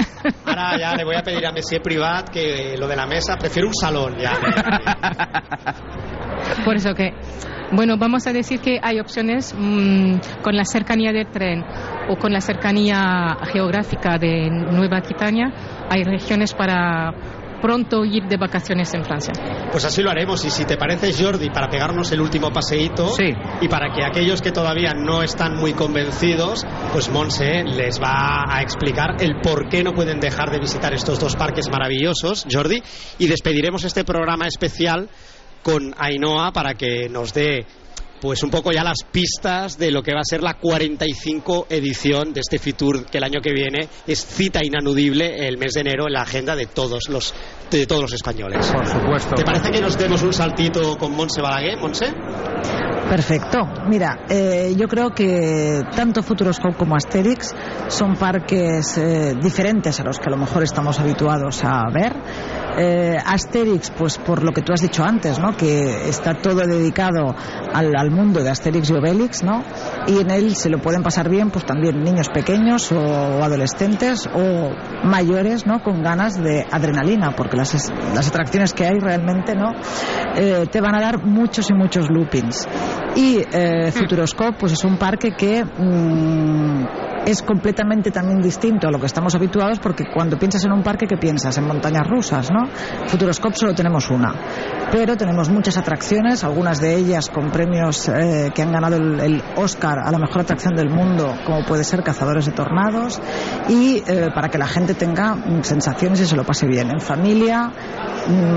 Ahora 0.45 0.79
ya 0.79 0.95
le 0.97 1.05
voy 1.05 1.17
a 1.17 1.23
pedir 1.23 1.47
a 1.47 1.53
Messier 1.53 1.81
Privat 1.81 2.29
que 2.29 2.75
lo 2.79 2.87
de 2.87 2.95
la 2.97 3.07
mesa, 3.07 3.37
prefiero 3.39 3.69
un 3.69 3.75
salón 3.75 4.17
ya. 4.19 4.33
Por 6.65 6.77
eso 6.77 6.95
que, 6.95 7.13
bueno, 7.73 7.97
vamos 7.99 8.27
a 8.27 8.33
decir 8.33 8.61
que 8.61 8.79
hay 8.83 8.99
opciones 9.01 9.55
mm, 9.57 10.15
con 10.43 10.57
la 10.57 10.65
cercanía 10.65 11.13
del 11.13 11.31
tren 11.31 11.65
o 12.09 12.17
con 12.17 12.33
la 12.33 12.41
cercanía 12.41 13.37
geográfica 13.53 14.19
de 14.19 14.49
Nueva 14.51 14.99
Aquitania. 14.99 15.53
Hay 15.89 16.03
regiones 16.05 16.55
para 16.55 17.13
pronto 17.61 18.05
ir 18.07 18.25
de 18.25 18.39
vacaciones 18.39 18.93
en 18.95 19.05
Francia. 19.05 19.35
Pues 19.71 19.85
así 19.85 20.03
lo 20.03 20.11
haremos 20.11 20.43
y 20.47 20.51
si 20.51 20.65
te 20.65 20.79
parece 20.79 21.13
Jordi 21.13 21.51
para 21.51 21.69
pegarnos 21.69 22.11
el 22.11 22.21
último 22.23 22.51
paseíto 22.51 23.09
Sí. 23.09 23.35
y 23.61 23.69
para 23.69 23.93
que 23.95 24.03
aquellos 24.03 24.41
que 24.41 24.51
todavía 24.51 24.95
no 24.95 25.23
están 25.23 25.57
muy 25.57 25.75
convencidos, 25.75 26.67
pues 26.93 27.11
Monse 27.11 27.65
les 27.65 28.01
va 28.01 28.45
a 28.49 28.63
explicar 28.63 29.17
el 29.21 29.41
por 29.43 29.69
qué 29.69 29.85
no 29.85 29.93
pueden 29.93 30.21
dejar 30.21 30.51
de 30.51 30.59
visitar 30.59 30.95
estos 30.95 31.21
dos 31.21 31.37
parques 31.37 31.69
maravillosos, 31.71 32.47
Jordi, 32.51 32.83
y 33.19 33.27
despediremos 33.27 33.85
este 33.85 34.05
programa 34.05 34.47
especial 34.47 35.09
con 35.63 35.95
Ainhoa 35.99 36.53
para 36.53 36.75
que 36.75 37.09
nos 37.09 37.33
dé 37.33 37.67
pues 38.21 38.43
un 38.43 38.51
poco 38.51 38.71
ya 38.71 38.85
las 38.85 39.03
pistas 39.11 39.79
de 39.79 39.91
lo 39.91 40.03
que 40.03 40.13
va 40.13 40.21
a 40.21 40.25
ser 40.25 40.43
la 40.43 40.55
45 40.55 41.67
edición 41.71 42.35
de 42.35 42.41
este 42.41 42.59
Fitur 42.59 43.07
que 43.07 43.19
el 43.19 43.25
año 43.25 43.41
que 43.41 43.53
viene 43.53 43.89
es 44.07 44.25
cita 44.27 44.63
inanudible 44.63 45.49
el 45.49 45.57
mes 45.57 45.73
de 45.73 45.81
enero 45.81 46.07
en 46.07 46.13
la 46.13 46.23
agenda 46.23 46.55
de 46.55 46.67
todos 46.67 47.09
los 47.09 47.35
de 47.79 47.87
todos 47.87 48.03
los 48.03 48.13
españoles. 48.13 48.71
Por 48.71 48.87
supuesto. 48.87 49.35
¿Te 49.35 49.45
parece 49.45 49.71
que 49.71 49.81
nos 49.81 49.97
demos 49.97 50.23
un 50.23 50.33
saltito 50.33 50.97
con 50.97 51.15
Monse 51.15 51.41
Balaguer, 51.41 51.79
Monse? 51.79 52.07
Perfecto. 53.11 53.59
Mira, 53.89 54.21
eh, 54.29 54.73
yo 54.77 54.87
creo 54.87 55.11
que 55.11 55.83
tanto 55.97 56.23
Futuroscope 56.23 56.77
como 56.77 56.95
Asterix 56.95 57.53
son 57.89 58.15
parques 58.15 58.97
eh, 58.99 59.35
diferentes 59.43 59.99
a 59.99 60.05
los 60.05 60.21
que 60.21 60.27
a 60.29 60.31
lo 60.31 60.37
mejor 60.37 60.63
estamos 60.63 61.01
habituados 61.01 61.65
a 61.65 61.91
ver. 61.93 62.15
Eh, 62.79 63.17
Asterix, 63.27 63.91
pues 63.91 64.17
por 64.19 64.45
lo 64.45 64.53
que 64.53 64.63
tú 64.63 64.73
has 64.73 64.81
dicho 64.81 65.03
antes, 65.03 65.41
¿no? 65.41 65.57
Que 65.57 66.09
está 66.09 66.35
todo 66.35 66.65
dedicado 66.65 67.35
al, 67.75 67.97
al 67.97 68.13
mundo 68.13 68.45
de 68.45 68.51
Asterix 68.51 68.91
y 68.91 68.95
Obelix, 68.95 69.43
¿no? 69.43 69.65
Y 70.07 70.19
en 70.21 70.31
él 70.31 70.55
se 70.55 70.71
lo 70.71 70.79
pueden 70.79 71.03
pasar 71.03 71.29
bien, 71.29 71.51
pues 71.51 71.67
también 71.67 72.05
niños 72.05 72.29
pequeños 72.29 72.93
o, 72.93 73.01
o 73.01 73.43
adolescentes 73.43 74.29
o 74.33 74.71
mayores, 75.03 75.67
¿no? 75.67 75.83
Con 75.83 76.01
ganas 76.03 76.41
de 76.41 76.65
adrenalina, 76.71 77.35
porque 77.35 77.57
las, 77.61 77.93
las 78.15 78.29
atracciones 78.29 78.73
que 78.73 78.85
hay 78.85 78.99
realmente, 78.99 79.55
¿no? 79.55 79.73
Eh, 80.35 80.67
te 80.71 80.81
van 80.81 80.95
a 80.95 81.01
dar 81.01 81.25
muchos 81.25 81.71
y 81.71 81.75
muchos 81.75 82.09
loopings. 82.09 82.67
Y 83.17 83.39
eh, 83.53 83.93
Futuroscope, 83.93 84.57
pues 84.59 84.73
es 84.73 84.85
un 84.85 84.97
parque 84.97 85.33
que 85.33 85.65
mm, 85.65 87.10
es 87.27 87.43
completamente 87.43 88.11
también 88.11 88.41
distinto 88.41 88.89
a 88.89 88.91
lo 88.91 88.99
que 88.99 89.07
estamos 89.07 89.35
habituados, 89.35 89.79
porque 89.79 90.05
cuando 90.13 90.39
piensas 90.39 90.65
en 90.65 90.73
un 90.73 90.83
parque, 90.83 91.07
¿qué 91.07 91.17
piensas? 91.17 91.57
En 91.59 91.67
montañas 91.67 92.07
rusas, 92.09 92.51
¿no? 92.51 92.67
Futuroscope 93.07 93.57
solo 93.57 93.75
tenemos 93.75 94.11
una. 94.11 94.35
Pero 94.91 95.17
tenemos 95.17 95.49
muchas 95.49 95.77
atracciones, 95.77 96.43
algunas 96.45 96.81
de 96.81 96.97
ellas 96.97 97.29
con 97.31 97.51
premios 97.51 98.09
eh, 98.09 98.51
que 98.55 98.63
han 98.63 98.73
ganado 98.73 98.97
el, 98.97 99.43
Oscar 99.57 99.99
a 100.05 100.11
la 100.11 100.19
mejor 100.19 100.43
atracción 100.43 100.75
del 100.75 100.91
mundo, 100.91 101.35
como 101.45 101.65
puede 101.65 101.85
ser 101.85 102.03
Cazadores 102.03 102.47
de 102.47 102.53
Tornados, 102.53 103.21
y 103.69 104.03
eh, 104.07 104.29
para 104.35 104.49
que 104.49 104.59
la 104.59 104.67
gente 104.67 104.95
tenga 104.95 105.37
sensaciones 105.63 106.21
y 106.21 106.27
se 106.27 106.37
lo 106.37 106.45
pase 106.45 106.67
bien, 106.67 106.91
en 106.91 107.01
familia, 107.01 107.71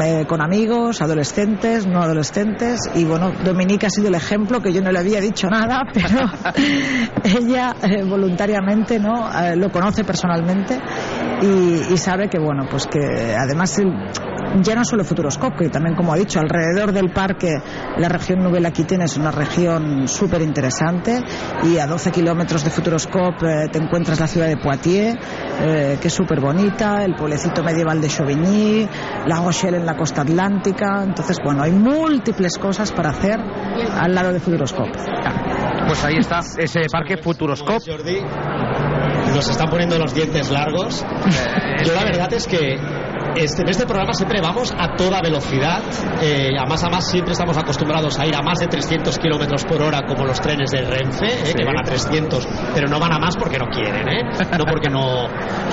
eh, 0.03 0.25
con 0.27 0.41
amigos, 0.41 1.01
adolescentes, 1.01 1.85
no 1.87 2.01
adolescentes, 2.01 2.79
y 2.95 3.05
bueno, 3.05 3.31
Dominique 3.43 3.85
ha 3.85 3.89
sido 3.89 4.07
el 4.07 4.15
ejemplo 4.15 4.59
que 4.61 4.73
yo 4.73 4.81
no 4.81 4.91
le 4.91 4.99
había 4.99 5.21
dicho 5.21 5.47
nada, 5.47 5.83
pero 5.93 6.25
ella 7.23 7.75
eh, 7.83 8.03
voluntariamente 8.03 8.99
no 8.99 9.13
Eh, 9.33 9.55
lo 9.55 9.69
conoce 9.71 10.03
personalmente 10.03 10.79
y, 11.41 11.93
y 11.93 11.97
sabe 11.97 12.29
que 12.29 12.39
bueno, 12.39 12.65
pues 12.69 12.87
que 12.87 13.35
además 13.35 13.71
ya 14.61 14.75
no 14.75 14.85
solo 14.85 15.03
Futuroscope, 15.03 15.65
que 15.65 15.69
también 15.69 15.95
como 15.95 16.13
ha 16.13 16.17
dicho, 16.17 16.39
alrededor 16.39 16.91
del 16.91 17.11
parque 17.11 17.53
la 17.97 18.09
región 18.09 18.39
Nouvelle 18.39 18.67
Aquitaine 18.67 19.05
es 19.05 19.17
una 19.17 19.31
región 19.31 20.07
súper 20.07 20.41
interesante 20.41 21.19
y 21.63 21.77
a 21.77 21.87
12 21.87 22.11
kilómetros 22.11 22.63
de 22.63 22.69
Futuroscope 22.69 23.45
eh, 23.45 23.69
te 23.71 23.79
encuentras 23.79 24.19
la 24.19 24.27
ciudad 24.27 24.47
de 24.47 24.57
Poitiers, 24.57 25.17
eh, 25.61 25.97
que 26.01 26.07
es 26.07 26.13
súper 26.13 26.39
bonita, 26.39 27.03
el 27.03 27.15
pueblecito 27.15 27.63
medieval 27.63 28.01
de 28.01 28.07
Chauvigny, 28.07 28.87
la 29.27 29.37
Rochelle 29.37 29.77
en 29.77 29.85
la 29.85 29.95
costa 29.95 30.21
atlántica, 30.21 31.03
entonces 31.03 31.37
bueno, 31.43 31.63
hay 31.63 31.71
múltiples 31.71 32.57
cosas 32.57 32.91
para 32.91 33.09
hacer 33.09 33.39
al 33.39 34.13
lado 34.13 34.33
de 34.33 34.39
Futuroscope. 34.39 34.91
Pues 35.87 36.03
ahí 36.05 36.17
está, 36.17 36.39
ese 36.57 36.81
parque 36.91 37.17
Futuroscope. 37.17 37.79
Jordi, 37.85 38.21
nos 39.33 39.49
están 39.49 39.69
poniendo 39.69 39.97
los 39.97 40.13
dientes 40.13 40.51
largos. 40.51 41.05
Yo 41.85 41.93
la 41.93 42.03
verdad 42.03 42.31
es 42.33 42.47
que 42.47 42.77
este, 43.35 43.61
en 43.61 43.69
este 43.69 43.85
programa 43.85 44.13
siempre 44.13 44.41
vamos 44.41 44.73
a 44.77 44.95
toda 44.95 45.21
velocidad. 45.21 45.81
Eh, 46.21 46.51
a 46.57 46.65
más 46.65 46.83
a 46.83 46.89
más 46.89 47.09
siempre 47.09 47.33
estamos 47.33 47.57
acostumbrados 47.57 48.19
a 48.19 48.25
ir 48.25 48.35
a 48.35 48.41
más 48.41 48.59
de 48.59 48.67
300 48.67 49.17
kilómetros 49.19 49.65
por 49.65 49.81
hora 49.81 50.05
como 50.05 50.25
los 50.25 50.39
trenes 50.39 50.71
de 50.71 50.81
Renfe, 50.81 51.49
eh, 51.49 51.53
que 51.55 51.63
van 51.63 51.77
a 51.77 51.83
300, 51.83 52.47
pero 52.73 52.87
no 52.87 52.99
van 52.99 53.13
a 53.13 53.19
más 53.19 53.35
porque 53.37 53.57
no 53.57 53.67
quieren, 53.67 54.07
¿eh? 54.07 54.23
no 54.57 54.65
porque 54.65 54.89
no, 54.89 55.27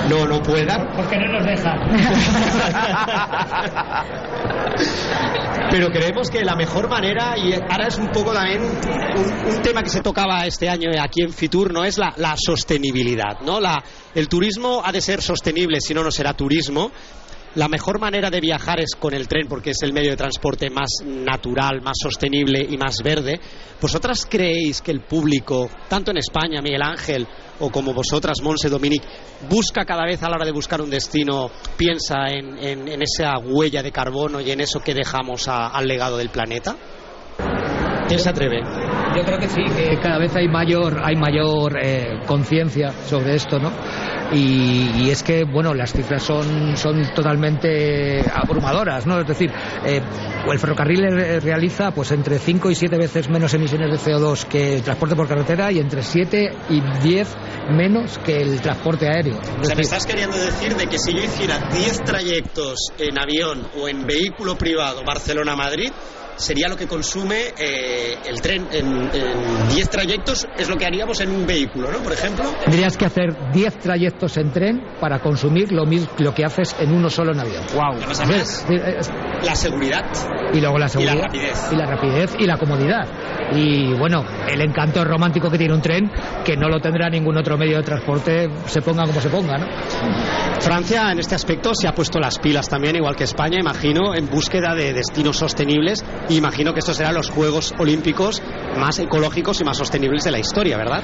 no, 0.09 0.27
no 0.27 0.41
puedan. 0.41 0.87
Porque 0.95 1.17
no 1.17 1.33
nos 1.33 1.45
dejan. 1.45 1.79
Pero 5.71 5.89
creemos 5.89 6.29
que 6.29 6.43
la 6.43 6.55
mejor 6.55 6.89
manera, 6.89 7.37
y 7.37 7.53
ahora 7.53 7.87
es 7.87 7.97
un 7.97 8.09
poco 8.09 8.33
también 8.33 8.61
un, 8.61 9.55
un 9.55 9.61
tema 9.61 9.81
que 9.83 9.89
se 9.89 10.01
tocaba 10.01 10.45
este 10.45 10.67
año 10.67 10.89
aquí 11.01 11.21
en 11.21 11.31
Fitur, 11.31 11.71
¿no? 11.71 11.85
Es 11.85 11.97
la, 11.97 12.13
la 12.17 12.35
sostenibilidad, 12.37 13.39
¿no? 13.45 13.61
La, 13.61 13.81
el 14.13 14.27
turismo 14.27 14.81
ha 14.83 14.91
de 14.91 14.99
ser 14.99 15.21
sostenible, 15.21 15.79
si 15.79 15.93
no, 15.93 16.03
no 16.03 16.11
será 16.11 16.33
turismo. 16.33 16.91
La 17.55 17.67
mejor 17.67 17.99
manera 17.99 18.29
de 18.29 18.39
viajar 18.39 18.79
es 18.79 18.95
con 18.95 19.13
el 19.13 19.27
tren 19.27 19.47
porque 19.49 19.71
es 19.71 19.77
el 19.83 19.91
medio 19.91 20.11
de 20.11 20.15
transporte 20.15 20.69
más 20.69 20.89
natural, 21.05 21.81
más 21.81 21.97
sostenible 22.01 22.65
y 22.69 22.77
más 22.77 22.99
verde. 23.03 23.41
¿Vosotras 23.81 24.25
creéis 24.29 24.81
que 24.81 24.91
el 24.91 25.01
público, 25.01 25.69
tanto 25.89 26.11
en 26.11 26.17
España, 26.17 26.61
Miguel 26.61 26.81
Ángel, 26.81 27.27
o 27.59 27.69
como 27.69 27.93
vosotras, 27.93 28.41
Monse 28.41 28.69
Dominic, 28.69 29.03
busca 29.49 29.83
cada 29.83 30.05
vez 30.05 30.23
a 30.23 30.29
la 30.29 30.37
hora 30.37 30.45
de 30.45 30.53
buscar 30.53 30.81
un 30.81 30.89
destino, 30.89 31.51
piensa 31.75 32.27
en, 32.29 33.01
esa 33.01 33.37
huella 33.37 33.83
de 33.83 33.91
carbono 33.91 34.39
y 34.39 34.51
en 34.51 34.61
eso 34.61 34.79
que 34.79 34.93
dejamos 34.93 35.49
al 35.49 35.85
legado 35.85 36.15
del 36.17 36.29
planeta? 36.29 36.77
¿Quién 38.07 38.19
se 38.19 38.29
atreve? 38.29 38.61
Yo 39.15 39.23
creo 39.23 39.39
que 39.39 39.49
sí, 39.49 39.63
que 39.75 39.99
cada 40.01 40.17
vez 40.19 40.33
hay 40.35 40.47
mayor, 40.47 41.01
hay 41.03 41.17
mayor 41.17 41.77
eh, 41.81 42.19
conciencia 42.25 42.91
sobre 43.07 43.35
esto, 43.35 43.59
¿no? 43.59 43.71
Y, 44.33 45.03
y 45.03 45.09
es 45.09 45.23
que, 45.23 45.43
bueno, 45.43 45.73
las 45.73 45.93
cifras 45.93 46.23
son, 46.23 46.77
son 46.77 47.13
totalmente 47.13 48.23
abrumadoras, 48.33 49.05
¿no? 49.05 49.19
Es 49.19 49.27
decir, 49.27 49.51
eh, 49.85 50.01
el 50.49 50.59
ferrocarril 50.59 51.41
realiza 51.41 51.91
pues 51.91 52.11
entre 52.11 52.39
5 52.39 52.71
y 52.71 52.75
7 52.75 52.97
veces 52.97 53.29
menos 53.29 53.53
emisiones 53.53 53.91
de 53.91 54.11
CO2 54.11 54.45
que 54.45 54.75
el 54.75 54.81
transporte 54.83 55.15
por 55.15 55.27
carretera 55.27 55.71
y 55.71 55.79
entre 55.79 56.03
7 56.03 56.51
y 56.69 56.81
10 57.03 57.27
menos 57.69 58.17
que 58.19 58.41
el 58.41 58.61
transporte 58.61 59.07
aéreo. 59.07 59.39
Es 59.41 59.49
O 59.61 59.63
sea, 59.65 59.75
me 59.75 59.81
estás 59.81 60.05
queriendo 60.05 60.37
decir 60.37 60.75
de 60.75 60.87
que 60.87 60.97
si 60.97 61.13
yo 61.13 61.23
hiciera 61.23 61.59
10 61.71 62.03
trayectos 62.03 62.91
en 62.97 63.19
avión 63.19 63.67
o 63.77 63.87
en 63.87 64.05
vehículo 64.05 64.57
privado 64.57 65.03
Barcelona-Madrid, 65.03 65.91
sería 66.35 66.67
lo 66.67 66.75
que 66.75 66.87
consume 66.87 67.53
eh, 67.57 68.17
el 68.25 68.41
tren 68.41 68.67
en 68.71 69.09
10 69.69 69.89
trayectos, 69.89 70.47
es 70.57 70.69
lo 70.69 70.77
que 70.77 70.85
haríamos 70.85 71.19
en 71.21 71.31
un 71.31 71.45
vehículo, 71.45 71.91
¿no? 71.91 71.99
Por 71.99 72.13
ejemplo. 72.13 72.45
Tendrías 72.63 72.97
que 72.97 73.05
hacer 73.05 73.51
10 73.51 73.79
trayectos 73.79 74.37
en 74.37 74.51
tren 74.51 74.81
para 74.99 75.19
consumir 75.19 75.71
lo 75.71 75.85
mismo 75.85 76.11
lo 76.17 76.33
que 76.33 76.45
haces 76.45 76.75
en 76.79 76.91
uno 76.91 77.09
solo 77.09 77.33
en 77.33 77.39
avión. 77.39 77.63
Wow. 77.73 77.99
la 79.43 79.55
seguridad. 79.55 80.05
Y 80.53 80.59
luego 80.59 80.77
la 80.77 80.87
seguridad. 80.87 81.13
Y 81.13 81.17
la 81.17 81.23
rapidez. 81.23 81.67
Y 81.71 81.75
la 81.75 81.85
rapidez 81.85 82.35
y 82.39 82.45
la 82.45 82.57
comodidad. 82.57 83.07
Y 83.53 83.93
bueno, 83.93 84.23
el 84.49 84.61
encanto 84.61 85.03
romántico 85.03 85.49
que 85.49 85.57
tiene 85.57 85.73
un 85.73 85.81
tren, 85.81 86.11
que 86.45 86.55
no 86.55 86.69
lo 86.69 86.79
tendrá 86.79 87.09
ningún 87.09 87.37
otro 87.37 87.57
medio 87.57 87.77
de 87.77 87.83
transporte, 87.83 88.49
se 88.65 88.81
ponga 88.81 89.05
como 89.05 89.19
se 89.19 89.29
ponga, 89.29 89.57
¿no? 89.57 89.67
Francia 90.59 91.11
en 91.11 91.19
este 91.19 91.35
aspecto 91.35 91.73
se 91.73 91.87
ha 91.87 91.93
puesto 91.93 92.19
las 92.19 92.39
pilas 92.39 92.69
también, 92.69 92.95
igual 92.95 93.15
que 93.15 93.25
España, 93.25 93.59
imagino, 93.59 94.15
en 94.15 94.29
búsqueda 94.29 94.75
de 94.75 94.93
destinos 94.93 95.37
sostenibles. 95.37 96.05
Y 96.29 96.37
imagino 96.37 96.73
que 96.73 96.79
estos 96.79 96.97
serán 96.97 97.15
los 97.15 97.29
Juegos 97.29 97.73
Olímpicos 97.77 98.41
más 98.77 98.99
ecológicos 98.99 99.59
y 99.61 99.63
más 99.63 99.77
sostenibles 99.77 100.23
de 100.23 100.31
la 100.31 100.39
historia, 100.39 100.77
¿verdad? 100.77 101.03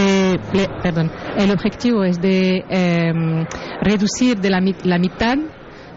Eh, 0.00 0.38
perdón, 0.82 1.10
el 1.36 1.50
objetivo 1.50 2.04
es 2.04 2.20
de 2.20 2.64
eh, 2.70 3.12
reducir 3.82 4.38
de 4.38 4.50
la, 4.50 4.60
la 4.84 4.98
mitad 4.98 5.36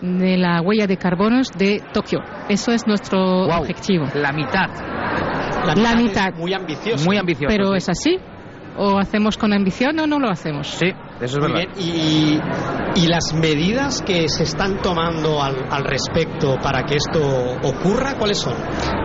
de 0.02 0.38
la 0.38 0.62
huella 0.62 0.88
de 0.88 0.98
carbonos 0.98 1.50
de 1.58 1.82
Tokio. 1.94 2.20
Eso 2.50 2.72
es 2.72 2.88
nuestro 2.88 3.46
Wow. 3.48 3.62
objetivo. 3.62 4.06
La 4.16 4.32
mitad. 4.32 4.68
La 5.76 5.96
mitad. 5.96 6.34
Muy 6.36 6.54
ambicioso. 6.54 7.06
Muy 7.06 7.18
ambicioso. 7.18 7.54
Pero 7.56 7.72
sí. 7.72 7.78
es 7.78 7.90
así. 7.90 8.18
O 8.78 8.98
hacemos 8.98 9.38
con 9.38 9.52
ambición 9.54 10.00
o 10.00 10.08
no 10.08 10.18
lo 10.18 10.30
hacemos. 10.30 10.66
Sí, 10.68 10.88
eso 11.20 11.24
es 11.26 11.38
Muy 11.38 11.52
verdad. 11.52 11.74
bien. 11.76 11.88
Y, 12.96 13.02
y 13.04 13.08
las 13.08 13.34
medidas 13.34 14.02
que 14.02 14.30
se 14.30 14.44
están 14.44 14.78
tomando 14.82 15.42
al, 15.44 15.56
al 15.70 15.84
respecto 15.84 16.58
para 16.64 16.84
que 16.84 16.96
esto 16.96 17.20
ocurra, 17.64 18.16
¿cuáles 18.18 18.40
son? 18.40 18.54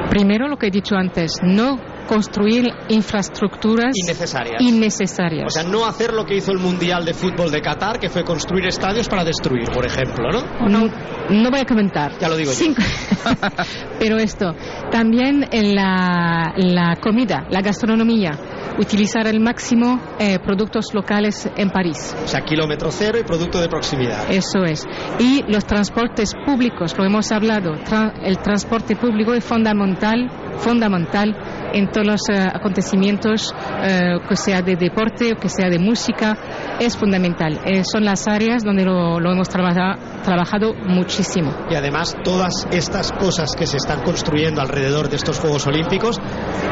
Primero 0.08 0.46
lo 0.48 0.56
que 0.56 0.68
he 0.68 0.70
dicho 0.70 0.94
antes, 0.94 1.32
no 1.42 1.78
construir 2.06 2.66
infraestructuras 2.88 3.92
Innecesarias. 3.94 4.60
innecesarias. 4.60 5.46
O 5.46 5.50
sea, 5.50 5.62
no 5.64 5.84
hacer 5.86 6.12
lo 6.12 6.24
que 6.24 6.36
hizo 6.36 6.52
el 6.52 6.58
Mundial 6.58 7.04
de 7.04 7.14
Fútbol 7.14 7.50
de 7.50 7.60
Qatar, 7.60 7.98
que 7.98 8.08
fue 8.08 8.24
construir 8.24 8.66
estadios 8.66 9.08
para 9.08 9.24
destruir, 9.24 9.68
por 9.72 9.84
ejemplo, 9.86 10.28
¿no? 10.30 10.68
no, 10.68 10.86
no 11.30 11.50
voy 11.50 11.60
a 11.60 11.64
comentar. 11.64 12.12
Ya 12.18 12.28
lo 12.28 12.36
digo 12.36 12.52
yo. 12.52 12.66
Pero 13.98 14.16
esto, 14.18 14.54
también 14.90 15.46
en 15.50 15.74
la, 15.74 16.52
la 16.56 16.96
comida, 17.00 17.46
la 17.50 17.60
gastronomía, 17.60 18.32
utilizar 18.78 19.26
al 19.26 19.40
máximo 19.40 20.00
eh, 20.18 20.38
productos 20.38 20.92
locales 20.94 21.48
en 21.56 21.70
París. 21.70 22.14
O 22.24 22.28
sea, 22.28 22.40
kilómetro 22.42 22.90
cero 22.90 23.18
y 23.20 23.24
producto 23.24 23.60
de 23.60 23.68
proximidad. 23.68 24.30
Eso 24.30 24.64
es. 24.64 24.86
Y 25.18 25.42
los 25.50 25.64
transportes 25.64 26.32
públicos, 26.44 26.94
lo 26.98 27.04
hemos 27.04 27.32
hablado, 27.32 27.72
tra- 27.84 28.12
el 28.22 28.38
transporte 28.38 28.96
público 28.96 29.32
es 29.34 29.44
fundamental, 29.44 30.30
fundamental 30.58 31.34
en 31.72 31.90
todos 31.90 32.06
los 32.06 32.20
eh, 32.30 32.38
acontecimientos, 32.52 33.54
eh, 33.82 34.18
que 34.28 34.36
sea 34.36 34.62
de 34.62 34.76
deporte 34.76 35.32
o 35.32 35.36
que 35.36 35.48
sea 35.48 35.68
de 35.68 35.78
música, 35.78 36.36
es 36.80 36.96
fundamental. 36.96 37.60
Eh, 37.64 37.82
son 37.84 38.04
las 38.04 38.26
áreas 38.28 38.62
donde 38.64 38.84
lo, 38.84 39.18
lo 39.20 39.32
hemos 39.32 39.48
trabaja- 39.48 39.96
trabajado 40.24 40.74
muchísimo. 40.74 41.52
Y 41.70 41.74
además 41.74 42.16
todas 42.24 42.66
estas 42.70 43.12
cosas 43.12 43.52
que 43.56 43.66
se 43.66 43.76
están 43.76 44.02
construyendo 44.02 44.60
alrededor 44.60 45.08
de 45.08 45.16
estos 45.16 45.38
Juegos 45.40 45.66
Olímpicos, 45.66 46.20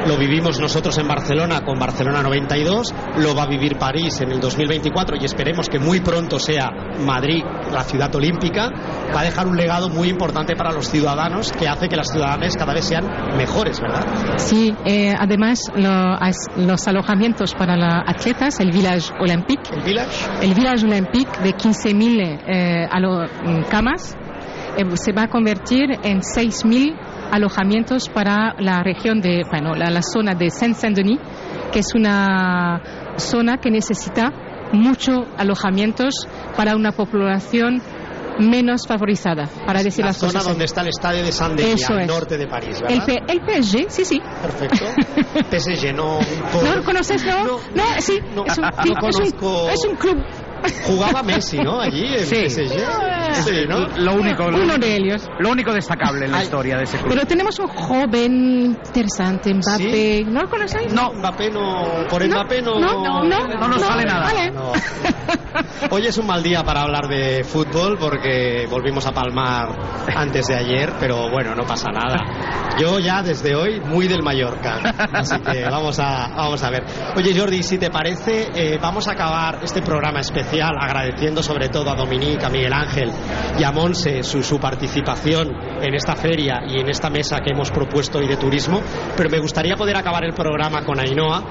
lo 0.07 0.17
vivimos 0.17 0.61
nosotros 0.61 0.97
en 0.99 1.09
Barcelona 1.09 1.61
con 1.65 1.79
Barcelona 1.79 2.23
92, 2.23 2.95
lo 3.19 3.35
va 3.35 3.45
a 3.45 3.47
vivir 3.47 3.77
París 3.79 4.21
en 4.21 4.31
el 4.33 4.41
2024 4.41 5.17
y 5.21 5.25
esperemos 5.25 5.69
que 5.69 5.79
muy 5.79 6.01
pronto 6.01 6.39
sea 6.39 6.71
Madrid 7.05 7.43
la 7.73 7.83
ciudad 7.85 8.15
olímpica, 8.15 8.71
va 9.15 9.21
a 9.21 9.25
dejar 9.25 9.47
un 9.47 9.57
legado 9.57 9.89
muy 9.89 10.09
importante 10.09 10.55
para 10.57 10.73
los 10.73 10.89
ciudadanos 10.89 11.53
que 11.53 11.69
hace 11.69 11.89
que 11.89 11.97
las 11.97 12.11
ciudadanas 12.11 12.57
cada 12.57 12.73
vez 12.75 12.85
sean 12.85 13.05
mejores, 13.37 13.81
¿verdad? 13.81 14.05
Sí, 14.37 14.75
eh, 14.85 15.15
además 15.19 15.61
lo- 15.77 16.17
los 16.57 16.89
alojamientos 16.89 17.55
para 17.55 17.77
los 17.77 17.93
atletas, 18.07 18.61
el 18.61 18.71
Village 18.71 19.13
Olympique, 19.21 19.71
El 19.73 19.83
El 20.43 20.55
Village 20.55 20.87
Olympique 20.87 21.31
de 21.43 21.55
15.000 21.55 22.41
eh, 22.47 22.89
mm, 22.89 23.71
camas 23.71 24.17
eh, 24.77 24.85
se 24.97 25.13
va 25.13 25.25
a 25.25 25.29
convertir 25.29 25.91
en 26.03 26.21
6.000 26.21 26.97
alojamientos 27.31 28.09
para 28.09 28.55
la 28.59 28.83
región 28.83 29.21
de, 29.21 29.45
bueno, 29.49 29.75
la, 29.75 29.91
la 29.91 30.03
zona 30.03 30.35
de 30.35 30.51
Saint-Saint-Denis, 30.51 31.21
que 31.73 31.79
es 31.81 31.95
una 31.95 32.81
zona 33.17 33.59
que 33.59 33.71
necesita 33.71 34.33
muchos 34.73 35.27
alojamientos 35.37 36.27
para 36.57 36.75
una 36.75 36.93
población 36.93 37.81
menos 38.39 38.87
favorizada, 38.87 39.49
para 39.67 39.83
decir 39.83 40.05
la 40.05 40.09
las 40.11 40.17
zona 40.19 40.33
cosas. 40.33 40.49
donde 40.49 40.65
está 40.65 40.81
el 40.83 40.89
estadio 40.89 41.23
de 41.25 41.33
Saint-Denis, 41.33 41.83
Eso 41.83 41.95
al 41.95 42.07
norte 42.07 42.37
de 42.37 42.47
París, 42.47 42.81
el, 42.89 42.99
¿verdad? 43.01 43.07
P- 43.07 43.23
el 43.33 43.41
PSG, 43.65 43.87
sí, 43.91 44.05
sí. 44.05 44.21
Perfecto. 44.43 44.85
PSG, 45.51 45.95
no... 45.95 46.19
¿No 46.63 46.75
lo 46.77 46.85
conoces, 46.85 47.25
no? 47.25 47.45
No, 47.45 47.61
No, 47.75 47.85
sí. 48.01 48.19
no, 48.35 48.45
es, 48.47 48.59
un, 48.59 48.65
no 48.65 48.75
es, 48.79 48.87
un, 48.89 48.95
conozco. 48.95 49.69
es 49.69 49.85
un 49.89 49.97
club. 49.97 50.25
Jugaba 50.87 51.23
Messi, 51.23 51.59
¿no? 51.59 51.81
Allí 51.81 52.07
en 52.07 52.27
Sí. 52.27 52.49
PSG. 52.49 52.73
Sí, 53.43 53.65
¿no? 53.69 53.87
Lo 53.99 54.15
único, 54.15 54.51
lo, 54.51 54.59
Uno 54.63 54.77
de 54.79 54.97
ellos. 54.97 55.29
lo 55.39 55.51
único 55.51 55.73
destacable 55.73 56.27
en 56.27 56.33
la 56.33 56.39
Ay. 56.39 56.45
historia 56.45 56.77
de 56.79 56.85
ese 56.85 56.99
club. 56.99 57.11
Pero 57.11 57.27
tenemos 57.27 57.59
un 57.59 57.69
joven 57.69 58.65
interesante, 58.65 59.53
Mbappé. 59.55 60.25
¿No 60.27 60.43
lo 60.43 60.49
conocéis? 60.49 60.93
No, 60.93 61.13
Mbappé 61.13 61.51
no. 61.51 62.07
Por 62.09 62.27
Mbappé 62.27 62.63
no. 62.63 62.79
no, 62.79 63.25
no, 63.25 63.49
No 63.49 63.69
nos 63.69 63.81
sale 63.83 64.05
nada. 64.05 64.25
Vale. 64.25 64.51
No. 64.51 64.73
Hoy 65.91 66.07
es 66.07 66.19
un 66.19 66.27
mal 66.27 66.43
día 66.43 66.65
para 66.65 66.83
hablar 66.83 67.07
de 67.09 67.45
fútbol 67.45 67.97
porque 67.99 68.67
volvimos 68.69 69.07
a 69.07 69.13
palmar 69.13 69.69
antes 70.17 70.47
de 70.47 70.57
ayer, 70.57 70.93
pero 70.99 71.31
bueno, 71.31 71.55
no 71.55 71.65
pasa 71.65 71.91
nada. 71.91 72.17
Yo 72.79 72.99
ya 72.99 73.23
desde 73.23 73.55
hoy 73.55 73.81
muy 73.81 74.09
del 74.09 74.23
Mallorca, 74.23 74.81
así 75.13 75.39
que 75.41 75.65
vamos 75.65 75.99
a, 76.01 76.29
vamos 76.35 76.63
a 76.65 76.71
ver. 76.71 76.85
Oye 77.17 77.39
Jordi, 77.39 77.63
si 77.63 77.79
te 77.79 77.91
parece, 77.91 78.49
eh, 78.55 78.79
vamos 78.81 79.07
a 79.07 79.13
acabar 79.13 79.61
este 79.63 79.81
programa 79.83 80.21
especial 80.21 80.73
agradeciendo 80.81 81.43
sobre 81.43 81.69
todo 81.69 81.91
a 81.91 81.95
Dominique, 81.95 82.45
a 82.45 82.49
Miguel 82.51 82.73
Ángel 82.73 83.13
y 83.59 83.63
a 83.63 83.73
Monse 83.73 84.23
su, 84.23 84.43
su 84.43 84.59
participación 84.59 85.49
en 85.81 85.95
esta 85.95 86.17
feria 86.17 86.63
y 86.67 86.81
en 86.81 86.89
esta 86.89 87.11
mesa 87.11 87.39
que 87.45 87.53
hemos 87.53 87.71
propuesto 87.71 88.19
hoy 88.19 88.27
de 88.27 88.37
turismo, 88.37 88.81
pero 89.17 89.31
me 89.31 89.39
gustaría 89.39 89.77
poder 89.77 89.97
acabar 89.97 90.25
el 90.25 90.35
programa 90.35 90.85
con 90.85 90.99
Ainhoa, 90.99 91.43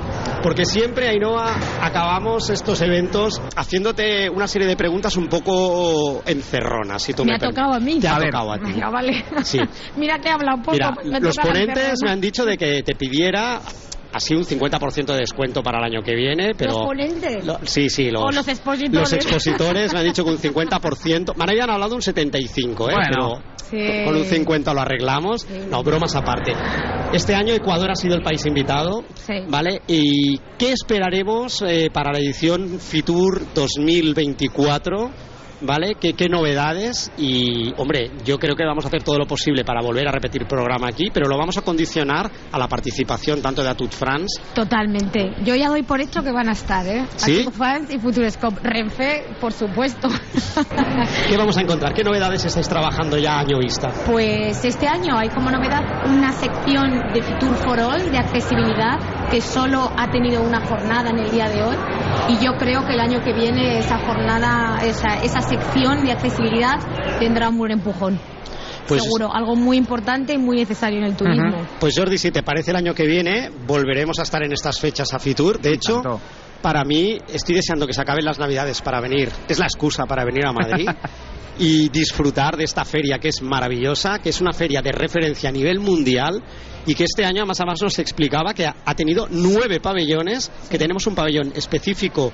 porque 0.42 0.66
siempre 0.66 1.08
Ainhoa 1.08 1.56
acabamos 1.82 2.50
estos 2.50 2.82
eventos 2.82 3.42
haciéndote 3.56 4.30
una 4.30 4.48
serie 4.48 4.68
de 4.68 4.76
preguntas 4.76 5.16
un 5.18 5.28
poco 5.28 6.24
encerronas, 6.26 7.02
si 7.02 7.14
tú 7.14 7.24
me, 7.24 7.32
Me 7.32 7.36
ha 7.36 7.40
tocado 7.40 7.74
a 7.74 7.80
mí. 7.80 8.00
Te 8.00 8.08
ha 8.08 8.20
tocado 8.20 8.52
a 8.54 8.58
ti. 8.58 8.72
Venga, 8.72 8.90
vale. 8.90 9.26
Sí. 9.44 9.60
Mira 9.98 10.20
que 10.20 10.30
he 10.30 10.32
hablado 10.32 10.58
poco. 10.62 10.74
Mira, 10.74 11.20
los 11.20 11.38
ponentes 11.38 12.00
me 12.04 12.12
han 12.12 12.22
dicho 12.22 12.46
de 12.46 12.58
que 12.58 12.84
te 12.84 12.96
pidiera 12.96 13.62
así 14.13 14.34
un 14.36 14.43
50% 14.45 15.06
de 15.13 15.17
descuento 15.17 15.62
para 15.63 15.80
el 15.80 15.86
año 15.86 16.02
que 16.04 16.15
viene, 16.15 16.52
pero... 16.58 16.73
¿Los 16.73 16.86
ponentes? 16.86 17.45
Lo- 17.45 17.60
sí, 17.63 17.89
sí, 17.89 18.10
los, 18.12 18.23
O 18.23 18.32
los 18.32 18.47
expositores. 18.47 18.93
los 18.99 19.13
expositores 19.13 19.93
me 19.93 19.99
han 19.99 20.06
dicho 20.06 20.23
que 20.23 20.30
un 20.32 20.38
50%. 20.38 21.36
Me 21.36 21.43
habían 21.43 21.69
hablado 21.69 21.89
de 21.91 21.95
un 21.97 22.02
75, 22.02 22.89
¿eh? 22.89 22.93
Bueno. 22.93 23.08
pero 23.10 23.54
Sí. 23.69 24.06
con 24.06 24.15
un 24.15 24.26
50 24.26 24.73
lo 24.73 24.82
arreglamos. 24.82 25.47
No, 25.69 25.82
bromas 25.84 26.15
aparte. 26.15 26.54
Este 27.12 27.34
año 27.34 27.54
Ecuador 27.56 27.89
ha 27.91 27.95
sido 27.95 28.13
el 28.15 28.21
país 28.21 28.45
invitado, 28.45 29.04
Sí. 29.15 29.34
¿vale? 29.47 29.82
¿Y 29.88 30.38
qué 30.60 30.73
esperaremos 30.73 31.63
eh, 31.63 31.89
para 31.91 32.12
la 32.12 32.19
edición 32.19 32.80
Fitur 32.80 33.41
2024? 33.56 35.10
¿Vale? 35.65 35.95
¿Qué, 35.99 36.13
¿Qué 36.13 36.28
novedades? 36.28 37.12
Y, 37.17 37.73
hombre, 37.78 38.12
yo 38.26 38.38
creo 38.38 38.56
que 38.56 38.65
vamos 38.65 38.86
a 38.86 38.89
hacer 38.89 39.04
todo 39.04 39.17
lo 39.17 39.26
posible 39.26 39.63
para 39.63 39.82
volver 39.82 40.08
a 40.08 40.12
repetir 40.12 40.45
programa 40.45 40.88
aquí, 40.89 41.10
pero 41.13 41.30
lo 41.30 41.38
vamos 41.38 41.58
a 41.58 41.62
condicionar 41.62 42.30
a 42.52 42.58
la 42.58 42.67
participación 42.67 43.41
tanto 43.41 43.63
de 43.63 43.69
Atut 43.69 43.91
France 43.91 44.41
Totalmente. 44.54 45.34
Yo 45.43 45.56
ya 45.56 45.69
doy 45.69 45.84
por 45.84 46.02
hecho 46.02 46.21
que 46.21 46.32
van 46.32 46.49
a 46.49 46.52
estar, 46.52 46.86
¿eh? 46.86 47.06
¿Sí? 47.15 47.41
Aquí 47.41 47.52
fans 47.52 47.93
y 47.93 47.99
Futurescope. 47.99 48.60
Renfe, 48.62 49.26
por 49.39 49.54
supuesto. 49.54 50.08
¿Qué 51.30 51.38
vamos 51.38 51.58
a 51.58 51.62
encontrar? 51.62 51.93
¿Qué 51.93 52.04
novedades 52.04 52.45
estáis 52.45 52.67
trabajando 52.67 53.17
ya 53.17 53.39
a 53.39 53.39
año 53.41 53.60
vista? 53.60 53.89
Pues 54.06 54.63
este 54.65 54.88
año 54.88 55.17
hay 55.17 55.30
como 55.30 55.49
novedad 55.49 55.82
una 56.06 56.32
sección 56.34 57.13
de 57.13 57.21
Future 57.21 57.56
for 57.63 57.80
All 57.80 58.12
de 58.12 58.17
accesibilidad 58.17 59.30
que 59.30 59.41
solo 59.41 59.91
ha 59.97 60.12
tenido 60.12 60.43
una 60.43 60.65
jornada 60.65 61.10
en 61.10 61.19
el 61.19 61.32
día 61.32 61.49
de 61.49 61.63
hoy 61.63 61.76
y 62.30 62.43
yo 62.43 62.54
creo 62.58 62.86
que 62.86 62.93
el 62.93 62.99
año 62.99 63.21
que 63.23 63.34
viene 63.34 63.80
esa 63.80 63.97
jornada, 63.99 64.80
esa, 64.84 65.23
esa 65.23 65.41
sección 65.41 66.06
de 66.06 66.12
accesibilidad 66.12 66.80
tendrá 67.19 67.49
un 67.49 67.58
buen 67.58 67.71
empujón. 67.71 68.19
Pues- 68.88 69.02
Seguro, 69.04 69.34
algo 69.34 69.56
muy 69.56 69.78
importante 69.78 70.34
y 70.34 70.38
muy 70.38 70.58
necesario 70.58 70.99
en 70.99 71.06
el 71.06 71.15
turismo. 71.15 71.65
Pues 71.80 71.93
Jordi, 71.97 72.17
si 72.17 72.32
te 72.32 72.43
parece 72.43 72.71
el 72.71 72.78
año 72.78 72.93
que 72.93 73.06
viene, 73.06 73.49
volveremos 73.65 74.19
a 74.19 74.23
estar 74.23 74.43
en 74.43 74.52
estas 74.52 74.80
fechas 74.80 75.13
a 75.13 75.19
Fitur. 75.19 75.60
De 75.60 75.73
hecho, 75.73 76.02
Tanto. 76.02 76.19
para 76.62 76.84
mí, 76.84 77.17
estoy 77.32 77.56
deseando 77.56 77.88
que 77.88 77.93
se 77.93 78.02
acaben 78.02 78.26
las 78.26 78.39
navidades 78.39 78.82
para 78.82 78.99
venir. 78.99 79.30
Es 79.47 79.58
la 79.60 79.65
excusa 79.65 80.06
para 80.06 80.26
venir 80.26 80.45
a 80.45 80.52
Madrid. 80.52 80.89
y 81.60 81.89
disfrutar 81.89 82.58
de 82.58 82.63
esta 82.63 82.84
feria 82.86 83.20
que 83.20 83.30
es 83.30 83.42
maravillosa, 83.42 84.20
que 84.20 84.30
es 84.30 84.42
una 84.42 84.54
feria 84.54 84.82
de 84.82 84.92
referencia 84.92 85.50
a 85.50 85.52
nivel 85.52 85.80
mundial 85.80 86.42
y 86.86 86.96
que 86.96 87.06
este 87.06 87.24
año 87.24 87.46
más 87.46 87.62
a 87.62 87.66
más 87.66 87.82
nos 87.82 87.98
explicaba 88.00 88.54
que 88.54 88.66
ha, 88.66 88.76
ha 88.84 88.96
tenido 88.96 89.28
nueve 89.30 89.80
pabellones, 89.80 90.52
que 90.70 90.78
tenemos 90.78 91.06
un 91.08 91.16
pabellón 91.16 91.54
específico 91.56 92.32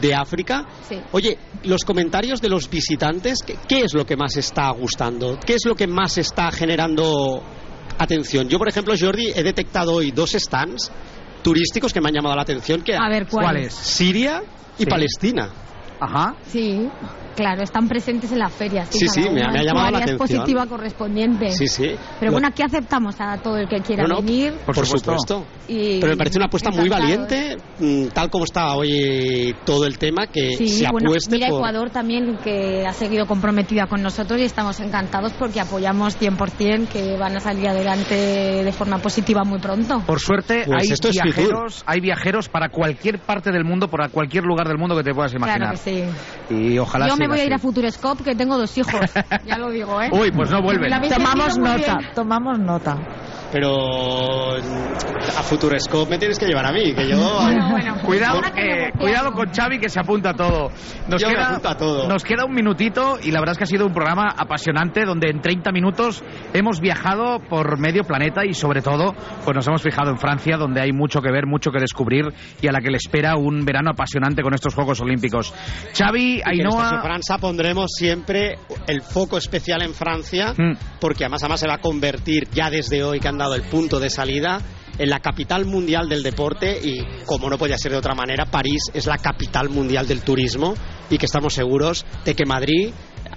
de 0.00 0.14
África. 0.14 0.64
Sí. 0.88 0.96
Oye, 1.12 1.38
los 1.64 1.82
comentarios 1.84 2.40
de 2.40 2.48
los 2.48 2.68
visitantes, 2.70 3.38
¿qué, 3.44 3.56
qué 3.68 3.80
es 3.80 3.94
lo 3.94 4.04
que 4.04 4.16
más 4.16 4.36
está 4.36 4.70
gustando? 4.70 5.38
¿Qué 5.44 5.54
es 5.54 5.64
lo 5.64 5.74
que 5.74 5.86
más 5.86 6.18
está 6.18 6.50
generando 6.52 7.42
atención? 7.98 8.48
Yo, 8.48 8.58
por 8.58 8.68
ejemplo, 8.68 8.94
Jordi, 8.98 9.32
he 9.34 9.42
detectado 9.42 9.94
hoy 9.94 10.10
dos 10.12 10.32
stands 10.32 10.92
turísticos 11.42 11.92
que 11.92 12.00
me 12.00 12.08
han 12.08 12.14
llamado 12.14 12.36
la 12.36 12.42
atención, 12.42 12.82
que 12.82 12.94
A 12.94 13.08
ver, 13.08 13.26
¿cuáles? 13.26 13.72
Siria 13.74 14.42
y 14.78 14.84
Sí. 14.84 14.86
Palestina. 14.86 15.50
Ajá. 16.00 16.34
Sí, 16.46 16.88
claro, 17.36 17.62
están 17.62 17.88
presentes 17.88 18.30
en 18.32 18.38
la 18.38 18.48
feria. 18.48 18.84
Sí, 18.86 19.06
sí, 19.08 19.28
me 19.30 19.42
ha- 19.42 19.48
me 19.50 19.64
llamado 19.64 19.90
la 19.92 19.98
atención. 19.98 20.16
expositiva 20.22 20.66
correspondiente. 20.66 21.50
Sí, 21.50 21.66
sí. 21.68 21.94
Pero 22.18 22.30
Lo- 22.30 22.32
bueno, 22.32 22.48
aquí 22.48 22.62
aceptamos 22.62 23.16
a 23.20 23.36
todo 23.38 23.56
el 23.58 23.68
que 23.68 23.80
quiera 23.80 24.04
No, 24.04 24.16
no, 24.16 24.22
venir. 24.22 24.52
Por 24.64 24.74
Por, 24.74 24.86
supuesto. 24.86 25.16
supuesto. 25.18 25.46
Y 25.68 26.00
Pero 26.00 26.12
me 26.12 26.16
parece 26.16 26.38
una 26.38 26.46
apuesta 26.46 26.70
muy 26.70 26.88
valiente, 26.88 27.56
mm, 27.78 28.06
tal 28.08 28.30
como 28.30 28.44
está 28.44 28.74
hoy 28.74 29.54
todo 29.66 29.86
el 29.86 29.98
tema, 29.98 30.26
que 30.26 30.56
Sí, 30.56 30.68
se 30.68 30.88
bueno, 30.90 31.08
apueste 31.10 31.34
mira 31.34 31.48
por... 31.48 31.58
Ecuador 31.58 31.90
también 31.90 32.38
que 32.42 32.86
ha 32.86 32.92
seguido 32.92 33.26
comprometida 33.26 33.86
con 33.86 34.02
nosotros 34.02 34.40
y 34.40 34.44
estamos 34.44 34.80
encantados 34.80 35.32
porque 35.38 35.60
apoyamos 35.60 36.16
100% 36.16 36.88
que 36.88 37.16
van 37.18 37.36
a 37.36 37.40
salir 37.40 37.68
adelante 37.68 38.14
de 38.64 38.72
forma 38.72 38.98
positiva 38.98 39.44
muy 39.44 39.58
pronto. 39.58 40.00
Por 40.06 40.20
suerte 40.20 40.62
Pues 40.64 40.84
hay 40.84 40.92
esto 40.92 41.08
es 41.08 41.14
viajeros, 41.22 41.82
hay 41.86 42.00
viajeros 42.00 42.48
para 42.48 42.68
cualquier 42.70 43.18
parte 43.18 43.50
del 43.52 43.64
mundo, 43.64 43.88
para 43.88 44.08
cualquier 44.08 44.44
lugar 44.44 44.66
del 44.68 44.78
mundo 44.78 44.96
que 44.96 45.02
te 45.02 45.12
puedas 45.14 45.32
imaginar. 45.34 45.58
Claro 45.58 45.72
que 45.72 45.87
sí. 45.88 46.54
Y 46.54 46.78
ojalá 46.78 47.08
Yo 47.08 47.16
me 47.16 47.28
voy 47.28 47.40
a 47.40 47.44
ir 47.44 47.54
a. 47.54 47.58
Futurescope 47.58 48.24
que 48.24 48.34
tengo 48.34 48.56
dos 48.56 48.76
hijos. 48.78 48.94
ya 49.46 49.58
lo 49.58 49.70
digo, 49.70 50.00
¿eh? 50.00 50.08
Uy, 50.12 50.30
pues 50.30 50.50
no 50.50 50.62
vuelven. 50.62 50.90
Tomamos 51.08 51.58
nota, 51.58 51.98
tomamos 52.14 52.58
nota. 52.58 52.96
Pero 53.50 54.56
a 54.56 55.42
Futurescope 55.42 56.10
me 56.10 56.18
tienes 56.18 56.38
que 56.38 56.46
llevar 56.46 56.66
a 56.66 56.72
mí, 56.72 56.92
que 56.94 57.08
yo... 57.08 57.16
Bueno, 57.42 57.70
bueno. 57.70 57.94
Cuidado, 58.04 58.36
Ahora 58.36 58.50
que 58.50 58.60
que, 58.62 58.66
negociamos. 58.68 58.98
cuidado 59.00 59.32
con 59.32 59.50
Xavi 59.52 59.78
que 59.78 59.88
se 59.88 60.00
apunta 60.00 60.30
a 60.30 60.34
todo. 60.34 60.70
Nos 61.08 61.20
Yo 61.22 61.28
queda, 61.28 61.60
a 61.62 61.76
todo. 61.76 62.08
Nos 62.08 62.24
queda 62.24 62.44
un 62.44 62.54
minutito 62.54 63.18
y 63.22 63.30
la 63.30 63.40
verdad 63.40 63.52
es 63.52 63.58
que 63.58 63.64
ha 63.64 63.66
sido 63.66 63.86
un 63.86 63.92
programa 63.92 64.28
apasionante 64.36 65.04
donde 65.04 65.30
en 65.30 65.40
30 65.40 65.72
minutos 65.72 66.22
hemos 66.52 66.80
viajado 66.80 67.40
por 67.48 67.78
medio 67.78 68.04
planeta 68.04 68.44
y 68.44 68.54
sobre 68.54 68.82
todo 68.82 69.14
pues 69.44 69.54
nos 69.54 69.66
hemos 69.66 69.82
fijado 69.82 70.10
en 70.10 70.18
Francia 70.18 70.56
donde 70.56 70.80
hay 70.80 70.92
mucho 70.92 71.20
que 71.20 71.30
ver, 71.30 71.46
mucho 71.46 71.70
que 71.70 71.80
descubrir 71.80 72.26
y 72.60 72.68
a 72.68 72.72
la 72.72 72.80
que 72.80 72.90
le 72.90 72.96
espera 72.96 73.36
un 73.36 73.64
verano 73.64 73.90
apasionante 73.90 74.42
con 74.42 74.54
estos 74.54 74.74
Juegos 74.74 75.00
Olímpicos. 75.00 75.52
Xavi, 75.96 76.42
que 76.42 76.50
en 76.60 76.66
Ainhoa... 76.66 77.02
França 77.02 77.38
pondremos 77.40 77.90
siempre 77.96 78.58
el 78.86 79.02
foco 79.02 79.38
especial 79.38 79.82
en 79.82 79.94
Francia, 79.94 80.54
Mm. 80.58 80.72
porque 81.00 81.24
además 81.24 81.42
además 81.42 81.60
se 81.60 81.68
va 81.68 81.74
a 81.74 81.78
convertir 81.78 82.48
ya 82.52 82.70
desde 82.70 83.02
hoy 83.02 83.20
que 83.20 83.28
han 83.28 83.37
dado 83.38 83.54
el 83.54 83.62
punto 83.62 84.00
de 84.00 84.10
salida 84.10 84.60
en 84.98 85.10
la 85.10 85.20
capital 85.20 85.64
mundial 85.64 86.08
del 86.08 86.22
deporte 86.22 86.78
y 86.82 86.98
como 87.24 87.48
no 87.48 87.56
podía 87.56 87.78
ser 87.78 87.92
de 87.92 87.98
otra 87.98 88.14
manera, 88.14 88.46
París 88.46 88.82
es 88.92 89.06
la 89.06 89.18
capital 89.18 89.68
mundial 89.68 90.06
del 90.06 90.22
turismo 90.22 90.74
y 91.08 91.18
que 91.18 91.26
estamos 91.26 91.54
seguros 91.54 92.04
de 92.24 92.34
que 92.34 92.44
Madrid 92.44 92.90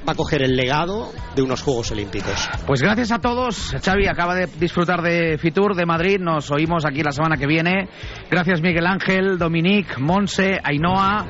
va 0.07 0.13
a 0.13 0.15
coger 0.15 0.41
el 0.41 0.55
legado 0.55 1.11
de 1.35 1.41
unos 1.41 1.61
Juegos 1.61 1.91
Olímpicos. 1.91 2.49
Pues 2.65 2.81
gracias 2.81 3.11
a 3.11 3.19
todos. 3.19 3.75
Xavi 3.83 4.07
acaba 4.07 4.35
de 4.35 4.47
disfrutar 4.47 5.01
de 5.01 5.37
Fitur 5.37 5.75
de 5.75 5.85
Madrid. 5.85 6.17
Nos 6.19 6.49
oímos 6.51 6.85
aquí 6.85 7.03
la 7.03 7.11
semana 7.11 7.37
que 7.37 7.45
viene. 7.45 7.87
Gracias 8.29 8.61
Miguel 8.61 8.87
Ángel, 8.87 9.37
Dominique, 9.37 9.97
Monse, 9.99 10.59
Ainhoa. 10.63 11.25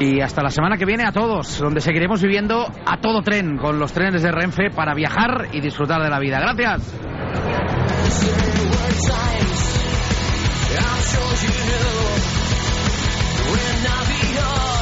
Y 0.00 0.20
hasta 0.20 0.42
la 0.42 0.50
semana 0.50 0.76
que 0.76 0.84
viene 0.84 1.04
a 1.06 1.12
todos, 1.12 1.58
donde 1.60 1.80
seguiremos 1.80 2.20
viviendo 2.20 2.66
a 2.84 3.00
todo 3.00 3.22
tren 3.22 3.56
con 3.56 3.78
los 3.78 3.92
trenes 3.92 4.22
de 4.22 4.32
Renfe 4.32 4.70
para 4.74 4.92
viajar 4.92 5.48
y 5.52 5.60
disfrutar 5.60 6.02
de 6.02 6.10
la 6.10 6.18
vida. 6.18 6.40
Gracias. 6.40 7.63
I'm 10.76 11.02
sure 11.02 11.34
you 11.42 11.48
knew 11.48 11.88
we're 13.50 13.82
not 13.82 14.06
the 14.06 14.42
only. 14.44 14.73